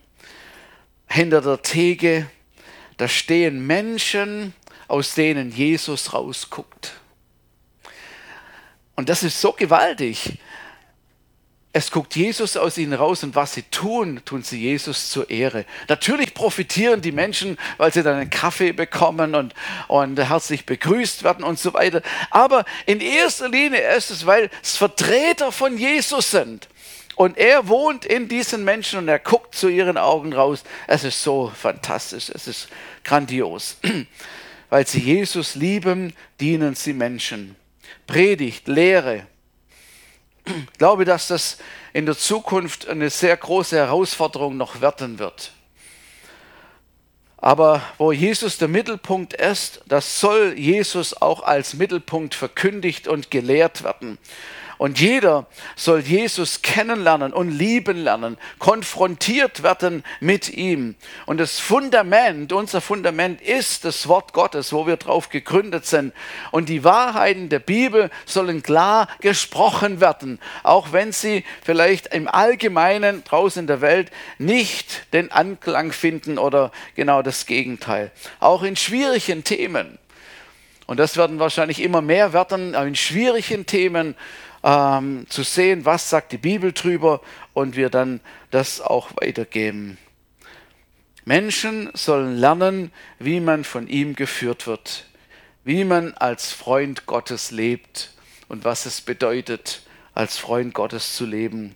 hinter 1.07 1.39
der 1.39 1.61
Theke, 1.61 2.29
da 2.97 3.07
stehen 3.07 3.65
Menschen, 3.65 4.53
aus 4.89 5.13
denen 5.13 5.49
Jesus 5.49 6.11
rausguckt. 6.11 6.91
Und 8.97 9.07
das 9.07 9.23
ist 9.23 9.39
so 9.39 9.53
gewaltig. 9.53 10.37
Es 11.71 11.91
guckt 11.91 12.13
Jesus 12.17 12.57
aus 12.57 12.77
ihnen 12.77 12.91
raus 12.91 13.23
und 13.23 13.35
was 13.35 13.53
sie 13.53 13.63
tun, 13.63 14.19
tun 14.25 14.43
sie 14.43 14.59
Jesus 14.59 15.09
zur 15.09 15.29
Ehre. 15.29 15.63
Natürlich 15.87 16.33
profitieren 16.33 16.99
die 16.99 17.13
Menschen, 17.13 17.57
weil 17.77 17.93
sie 17.93 18.03
dann 18.03 18.17
einen 18.17 18.29
Kaffee 18.29 18.73
bekommen 18.73 19.33
und, 19.33 19.53
und 19.87 20.19
herzlich 20.19 20.65
begrüßt 20.65 21.23
werden 21.23 21.45
und 21.45 21.57
so 21.57 21.73
weiter. 21.73 22.01
Aber 22.31 22.65
in 22.85 22.99
erster 22.99 23.47
Linie 23.47 23.95
ist 23.95 24.11
es, 24.11 24.25
weil 24.25 24.49
es 24.61 24.75
Vertreter 24.75 25.53
von 25.53 25.77
Jesus 25.77 26.31
sind. 26.31 26.67
Und 27.19 27.37
er 27.37 27.67
wohnt 27.67 28.05
in 28.05 28.29
diesen 28.29 28.63
Menschen 28.63 28.97
und 28.97 29.09
er 29.09 29.19
guckt 29.19 29.53
zu 29.53 29.67
ihren 29.67 29.97
Augen 29.97 30.31
raus. 30.31 30.63
Es 30.87 31.03
ist 31.03 31.21
so 31.21 31.51
fantastisch, 31.53 32.29
es 32.33 32.47
ist 32.47 32.69
grandios. 33.03 33.75
Weil 34.69 34.87
sie 34.87 35.01
Jesus 35.01 35.55
lieben, 35.55 36.13
dienen 36.39 36.75
sie 36.75 36.93
Menschen. 36.93 37.57
Predigt, 38.07 38.69
Lehre. 38.69 39.27
Ich 40.45 40.77
glaube, 40.77 41.03
dass 41.03 41.27
das 41.27 41.57
in 41.91 42.05
der 42.05 42.17
Zukunft 42.17 42.87
eine 42.87 43.09
sehr 43.09 43.35
große 43.35 43.75
Herausforderung 43.75 44.55
noch 44.55 44.79
werden 44.79 45.19
wird. 45.19 45.51
Aber 47.35 47.81
wo 47.97 48.13
Jesus 48.13 48.57
der 48.59 48.69
Mittelpunkt 48.69 49.33
ist, 49.33 49.81
das 49.87 50.21
soll 50.21 50.53
Jesus 50.57 51.21
auch 51.21 51.43
als 51.43 51.73
Mittelpunkt 51.73 52.33
verkündigt 52.33 53.09
und 53.09 53.29
gelehrt 53.29 53.83
werden. 53.83 54.17
Und 54.79 54.97
jeder 54.97 55.45
soll 55.75 55.99
Jesus 55.99 56.61
kennenlernen 56.61 57.33
und 57.33 57.51
lieben 57.51 57.97
lernen, 57.97 58.37
konfrontiert 58.59 59.61
werden 59.61 60.05
mit 60.21 60.47
ihm. 60.47 60.95
Und 61.25 61.37
das 61.37 61.59
Fundament, 61.59 62.53
unser 62.53 62.79
Fundament 62.79 63.41
ist 63.41 63.83
das 63.83 64.07
Wort 64.07 64.31
Gottes, 64.31 64.71
wo 64.71 64.87
wir 64.87 64.95
drauf 64.95 65.27
gegründet 65.27 65.85
sind. 65.85 66.13
Und 66.51 66.69
die 66.69 66.85
Wahrheiten 66.85 67.49
der 67.49 67.59
Bibel 67.59 68.09
sollen 68.25 68.63
klar 68.63 69.09
gesprochen 69.19 69.99
werden, 69.99 70.39
auch 70.63 70.93
wenn 70.93 71.11
sie 71.11 71.43
vielleicht 71.61 72.07
im 72.13 72.29
Allgemeinen 72.29 73.25
draußen 73.25 73.63
in 73.63 73.67
der 73.67 73.81
Welt 73.81 74.11
nicht 74.37 75.11
den 75.11 75.29
Anklang 75.29 75.91
finden 75.91 76.37
oder 76.37 76.71
genau 76.95 77.21
das 77.21 77.45
Gegenteil. 77.45 78.11
Auch 78.39 78.63
in 78.63 78.77
schwierigen 78.77 79.43
Themen. 79.43 79.99
Und 80.89 80.97
das 80.97 81.17
werden 81.17 81.37
wahrscheinlich 81.37 81.83
immer 81.83 82.01
mehr 82.01 82.33
werden, 82.33 82.73
in 82.73 82.95
schwierigen 82.95 83.67
Themen 83.67 84.15
ähm, 84.63 85.25
zu 85.29 85.43
sehen, 85.43 85.85
was 85.85 86.09
sagt 86.09 86.31
die 86.31 86.37
Bibel 86.37 86.73
drüber 86.73 87.21
und 87.53 87.75
wir 87.75 87.89
dann 87.89 88.21
das 88.51 88.81
auch 88.81 89.11
weitergeben. 89.15 89.97
Menschen 91.25 91.89
sollen 91.93 92.37
lernen, 92.37 92.91
wie 93.19 93.39
man 93.39 93.63
von 93.63 93.87
ihm 93.87 94.15
geführt 94.15 94.67
wird, 94.67 95.05
wie 95.63 95.83
man 95.83 96.13
als 96.15 96.51
Freund 96.51 97.05
Gottes 97.05 97.51
lebt 97.51 98.13
und 98.47 98.65
was 98.65 98.85
es 98.85 99.01
bedeutet, 99.01 99.83
als 100.15 100.37
Freund 100.37 100.73
Gottes 100.73 101.15
zu 101.15 101.25
leben. 101.25 101.75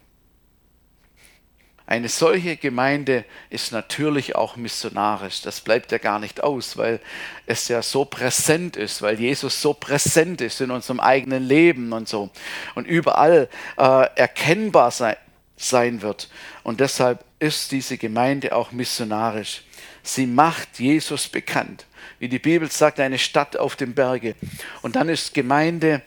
Eine 1.86 2.08
solche 2.08 2.56
Gemeinde 2.56 3.26
ist 3.50 3.74
natürlich 3.74 4.36
auch 4.36 4.56
missionarisch. 4.56 5.42
Das 5.42 5.60
bleibt 5.60 5.92
ja 5.92 5.98
gar 5.98 6.18
nicht 6.18 6.42
aus, 6.42 6.78
weil 6.78 7.02
es 7.46 7.68
ja 7.68 7.82
so 7.82 8.06
präsent 8.06 8.78
ist, 8.78 9.02
weil 9.02 9.20
Jesus 9.20 9.62
so 9.62 9.74
präsent 9.74 10.40
ist 10.40 10.62
in 10.62 10.72
unserem 10.72 11.02
eigenen 11.02 11.44
Leben 11.44 11.92
und 11.92 12.08
so 12.08 12.30
und 12.76 12.88
überall 12.88 13.50
äh, 13.78 14.08
erkennbar 14.16 14.92
sein, 14.92 15.18
sein 15.58 16.02
wird. 16.02 16.30
Und 16.64 16.80
deshalb 16.80 17.26
ist 17.40 17.74
diese 17.74 17.98
Gemeinde 17.98 18.56
auch 18.56 18.72
missionarisch. 18.72 19.64
Sie 20.04 20.26
macht 20.26 20.80
Jesus 20.80 21.28
bekannt. 21.28 21.86
Wie 22.18 22.30
die 22.30 22.40
Bibel 22.40 22.72
sagt, 22.72 23.02
eine 23.02 23.20
Stadt 23.20 23.58
auf 23.58 23.76
dem 23.76 23.94
Berge. 23.94 24.36
Und 24.82 24.96
dann 24.96 25.10
ist 25.10 25.34
Gemeinde 25.34 26.02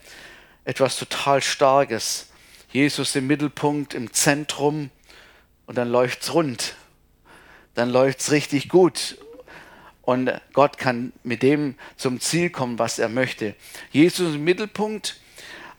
etwas 0.65 0.97
total 0.97 1.43
Starkes. 1.43 2.31
Jesus 2.73 3.15
im 3.15 3.27
Mittelpunkt, 3.27 3.93
im 3.93 4.13
Zentrum 4.13 4.91
und 5.67 5.77
dann 5.77 5.91
läuft 5.91 6.23
es 6.23 6.35
rund. 6.35 6.75
Dann 7.75 7.91
läuft 7.91 8.21
es 8.21 8.31
richtig 8.31 8.69
gut. 8.69 9.19
Und 10.03 10.33
Gott 10.53 10.79
kann 10.79 11.13
mit 11.25 11.43
dem 11.43 11.75
zum 11.97 12.21
Ziel 12.21 12.51
kommen, 12.51 12.79
was 12.79 12.99
er 12.99 13.09
möchte. 13.09 13.55
Jesus 13.91 14.37
im 14.37 14.45
Mittelpunkt. 14.45 15.21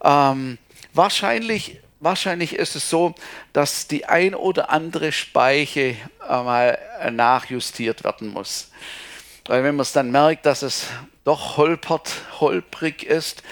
Ähm, 0.04 0.58
wahrscheinlich, 0.92 1.80
wahrscheinlich 1.98 2.54
ist 2.54 2.76
es 2.76 2.90
so, 2.90 3.14
dass 3.52 3.88
die 3.88 4.04
ein 4.04 4.34
oder 4.34 4.70
andere 4.70 5.12
Speiche 5.12 5.96
äh, 6.28 6.42
mal 6.42 6.78
nachjustiert 7.10 8.04
werden 8.04 8.28
muss. 8.28 8.70
Weil 9.46 9.64
wenn 9.64 9.76
man 9.76 9.82
es 9.82 9.92
dann 9.92 10.10
merkt, 10.10 10.44
dass 10.44 10.60
es 10.60 10.88
doch 11.24 11.56
holpert, 11.56 12.12
holprig 12.38 13.04
ist, 13.04 13.42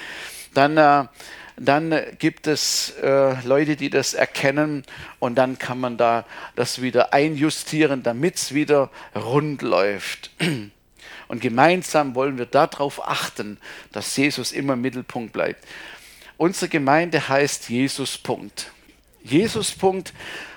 dann 0.53 0.77
äh, 0.77 1.07
dann 1.57 1.95
gibt 2.19 2.47
es 2.47 2.95
äh, 3.03 3.41
Leute, 3.47 3.77
die 3.77 3.89
das 3.89 4.13
erkennen 4.15 4.85
und 5.19 5.37
dann 5.37 5.59
kann 5.59 5.81
man 5.81 5.97
da 5.97 6.25
das 6.55 6.83
wieder 6.83 7.15
einjustieren, 7.15 8.03
damit 8.03 8.37
es 8.37 8.55
wieder 8.55 8.91
rund 9.15 9.63
läuft. 9.63 10.31
Und 11.29 11.41
gemeinsam 11.41 12.15
wollen 12.15 12.39
wir 12.39 12.47
darauf 12.47 13.05
achten, 13.05 13.59
dass 13.91 14.17
Jesus 14.17 14.53
immer 14.53 14.75
im 14.75 14.81
Mittelpunkt 14.81 15.33
bleibt. 15.33 15.65
Unsere 16.37 16.69
Gemeinde 16.69 17.29
heißt 17.29 17.69
Jesus 17.69 18.17
Punkt. 18.17 18.71
Jesus 19.25 19.73
Punkt, 19.73 20.13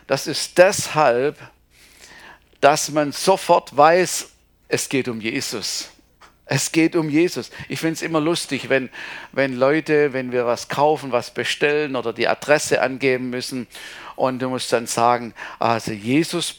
das 0.05 0.27
ist 0.27 0.59
deshalb, 0.59 1.39
dass 2.62 2.91
man 2.91 3.12
sofort 3.13 3.75
weiß, 3.75 4.29
es 4.67 4.89
geht 4.89 5.07
um 5.07 5.21
Jesus. 5.21 5.89
Es 6.51 6.71
geht 6.71 6.95
um 6.95 7.09
Jesus. 7.09 7.51
Ich 7.67 7.79
finde 7.79 7.93
es 7.93 8.01
immer 8.01 8.19
lustig, 8.19 8.69
wenn, 8.69 8.89
wenn 9.33 9.53
Leute, 9.53 10.13
wenn 10.13 10.31
wir 10.31 10.47
was 10.47 10.67
kaufen, 10.67 11.12
was 11.12 11.29
bestellen 11.29 11.95
oder 11.95 12.12
die 12.12 12.27
Adresse 12.27 12.81
angeben 12.81 13.29
müssen 13.29 13.67
und 14.19 14.39
du 14.39 14.49
musst 14.49 14.73
dann 14.73 14.86
sagen, 14.86 15.34
also 15.60 15.93
Jesus. 15.93 16.53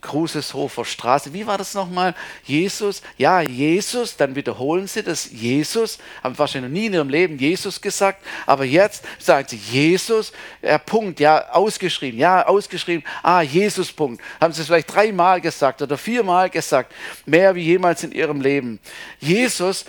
Kruseshofer 0.00 0.84
Straße. 0.84 1.32
Wie 1.32 1.46
war 1.46 1.56
das 1.56 1.72
nochmal? 1.72 2.16
Jesus? 2.42 3.00
Ja, 3.16 3.40
Jesus. 3.42 4.16
Dann 4.16 4.34
wiederholen 4.34 4.88
sie 4.88 5.04
das. 5.04 5.30
Jesus. 5.30 5.98
Haben 6.24 6.36
wahrscheinlich 6.36 6.68
noch 6.68 6.80
nie 6.80 6.86
in 6.86 6.94
ihrem 6.94 7.08
Leben 7.08 7.38
Jesus 7.38 7.80
gesagt. 7.80 8.26
Aber 8.44 8.64
jetzt 8.64 9.04
sagen 9.20 9.46
sie 9.48 9.56
Jesus. 9.56 10.32
Ja, 10.62 10.78
Punkt. 10.78 11.20
Ja, 11.20 11.50
ausgeschrieben. 11.52 12.18
Ja, 12.18 12.44
ausgeschrieben. 12.44 13.04
Ah, 13.22 13.42
Jesus. 13.42 13.92
Punkt. 13.92 14.20
Haben 14.40 14.52
sie 14.52 14.62
es 14.62 14.66
vielleicht 14.66 14.92
dreimal 14.92 15.40
gesagt 15.40 15.82
oder 15.82 15.96
viermal 15.96 16.50
gesagt. 16.50 16.92
Mehr 17.24 17.54
wie 17.54 17.62
jemals 17.62 18.02
in 18.02 18.10
ihrem 18.10 18.40
Leben. 18.40 18.80
Jesus. 19.20 19.84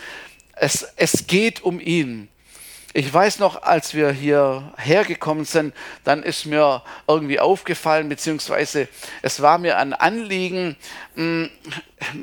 Es, 0.54 0.86
es 0.94 1.26
geht 1.26 1.64
um 1.64 1.80
ihn. 1.80 2.28
Ich 2.94 3.12
weiß 3.12 3.38
noch, 3.38 3.62
als 3.62 3.94
wir 3.94 4.10
hier 4.12 4.72
hergekommen 4.76 5.46
sind, 5.46 5.74
dann 6.04 6.22
ist 6.22 6.44
mir 6.44 6.82
irgendwie 7.08 7.40
aufgefallen, 7.40 8.08
beziehungsweise 8.08 8.86
es 9.22 9.40
war 9.40 9.58
mir 9.58 9.78
ein 9.78 9.94
Anliegen, 9.94 10.76
hm, 11.14 11.48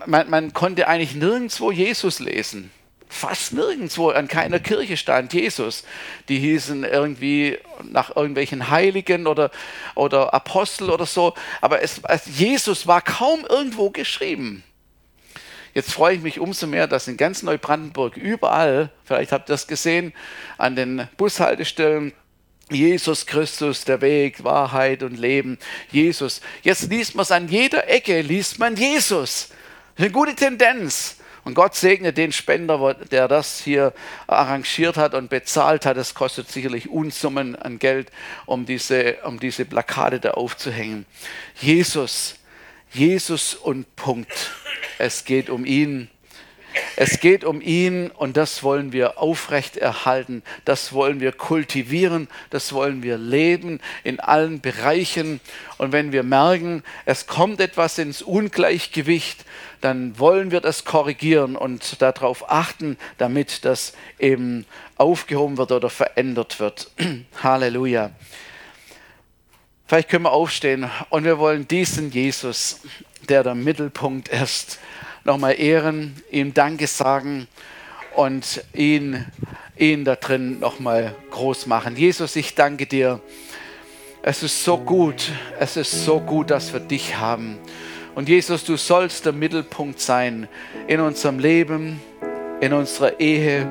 man, 0.05 0.29
man 0.29 0.53
konnte 0.53 0.87
eigentlich 0.87 1.15
nirgendwo 1.15 1.71
Jesus 1.71 2.19
lesen 2.19 2.71
fast 3.09 3.53
nirgendwo 3.53 4.11
an 4.11 4.27
keiner 4.27 4.59
Kirche 4.59 4.95
stand 4.95 5.33
Jesus. 5.33 5.83
Die 6.29 6.37
hießen 6.37 6.83
irgendwie 6.83 7.57
nach 7.83 8.15
irgendwelchen 8.15 8.69
Heiligen 8.69 9.25
oder, 9.25 9.49
oder 9.95 10.33
Apostel 10.33 10.91
oder 10.91 11.07
so. 11.07 11.33
Aber 11.59 11.81
es, 11.81 12.01
Jesus 12.25 12.85
war 12.85 13.01
kaum 13.01 13.45
irgendwo 13.49 13.89
geschrieben. 13.89 14.63
Jetzt 15.73 15.91
freue 15.91 16.15
ich 16.15 16.21
mich 16.21 16.39
umso 16.39 16.67
mehr, 16.67 16.87
dass 16.87 17.07
in 17.07 17.17
ganz 17.17 17.43
Neubrandenburg 17.43 18.17
überall, 18.17 18.91
vielleicht 19.03 19.31
habt 19.31 19.49
ihr 19.49 19.53
das 19.53 19.67
gesehen, 19.67 20.13
an 20.57 20.75
den 20.75 21.07
Bushaltestellen, 21.17 22.13
Jesus 22.69 23.25
Christus, 23.25 23.83
der 23.83 24.01
Weg, 24.01 24.43
Wahrheit 24.43 25.03
und 25.03 25.17
Leben. 25.17 25.57
Jesus. 25.91 26.41
Jetzt 26.61 26.89
liest 26.89 27.15
man 27.15 27.23
es 27.23 27.31
an 27.31 27.47
jeder 27.47 27.89
Ecke, 27.89 28.21
liest 28.21 28.59
man 28.59 28.75
Jesus. 28.75 29.49
Eine 29.97 30.11
gute 30.11 30.35
Tendenz. 30.35 31.17
Und 31.45 31.55
Gott 31.55 31.73
segne 31.73 32.13
den 32.13 32.31
Spender, 32.31 32.93
der 32.93 33.27
das 33.27 33.59
hier 33.59 33.93
arrangiert 34.27 34.97
hat 34.97 35.13
und 35.13 35.29
bezahlt 35.29 35.85
hat. 35.85 35.97
Es 35.97 36.13
kostet 36.13 36.51
sicherlich 36.51 36.89
Unsummen 36.89 37.55
an 37.55 37.79
Geld, 37.79 38.11
um 38.45 38.65
diese, 38.65 39.17
um 39.23 39.39
diese 39.39 39.65
Plakate 39.65 40.19
da 40.19 40.31
aufzuhängen. 40.31 41.05
Jesus, 41.59 42.35
Jesus 42.91 43.55
und 43.55 43.95
Punkt. 43.95 44.51
Es 44.99 45.23
geht 45.23 45.49
um 45.49 45.65
ihn. 45.65 46.09
Es 46.97 47.19
geht 47.21 47.43
um 47.45 47.61
ihn 47.61 48.11
und 48.11 48.37
das 48.37 48.63
wollen 48.63 48.91
wir 48.91 49.17
aufrechterhalten, 49.17 50.43
das 50.65 50.93
wollen 50.93 51.19
wir 51.19 51.31
kultivieren, 51.31 52.27
das 52.49 52.73
wollen 52.73 53.01
wir 53.01 53.17
leben 53.17 53.79
in 54.03 54.19
allen 54.19 54.59
Bereichen. 54.59 55.39
Und 55.77 55.93
wenn 55.93 56.11
wir 56.11 56.23
merken, 56.23 56.83
es 57.05 57.25
kommt 57.25 57.59
etwas 57.59 57.97
ins 57.97 58.21
Ungleichgewicht, 58.21 59.45
dann 59.81 60.19
wollen 60.19 60.51
wir 60.51 60.59
das 60.59 60.83
korrigieren 60.83 61.55
und 61.55 62.01
darauf 62.01 62.51
achten, 62.51 62.97
damit 63.17 63.63
das 63.65 63.93
eben 64.19 64.65
aufgehoben 64.97 65.57
wird 65.57 65.71
oder 65.71 65.89
verändert 65.89 66.59
wird. 66.59 66.91
Halleluja. 67.41 68.11
Vielleicht 69.89 70.09
können 70.09 70.25
wir 70.25 70.33
aufstehen 70.33 70.87
und 71.09 71.23
wir 71.23 71.39
wollen 71.39 71.67
diesen 71.67 72.11
Jesus, 72.11 72.81
der 73.27 73.41
der 73.41 73.55
Mittelpunkt 73.55 74.27
ist, 74.27 74.77
nochmal 75.23 75.59
ehren, 75.59 76.15
ihm 76.29 76.53
Danke 76.53 76.85
sagen 76.85 77.47
und 78.15 78.63
ihn, 78.71 79.25
ihn 79.79 80.05
da 80.05 80.15
drin 80.15 80.59
nochmal 80.59 81.15
groß 81.31 81.65
machen. 81.65 81.95
Jesus, 81.95 82.35
ich 82.35 82.53
danke 82.53 82.85
dir. 82.85 83.19
Es 84.21 84.43
ist 84.43 84.63
so 84.63 84.77
gut, 84.77 85.31
es 85.59 85.75
ist 85.75 86.05
so 86.05 86.19
gut, 86.19 86.51
dass 86.51 86.71
wir 86.71 86.81
dich 86.81 87.17
haben. 87.17 87.57
Und 88.13 88.29
Jesus, 88.29 88.63
du 88.65 88.77
sollst 88.77 89.25
der 89.25 89.33
Mittelpunkt 89.33 89.99
sein 89.99 90.47
in 90.85 90.99
unserem 90.99 91.39
Leben, 91.39 91.99
in 92.61 92.73
unserer 92.73 93.19
Ehe, 93.19 93.67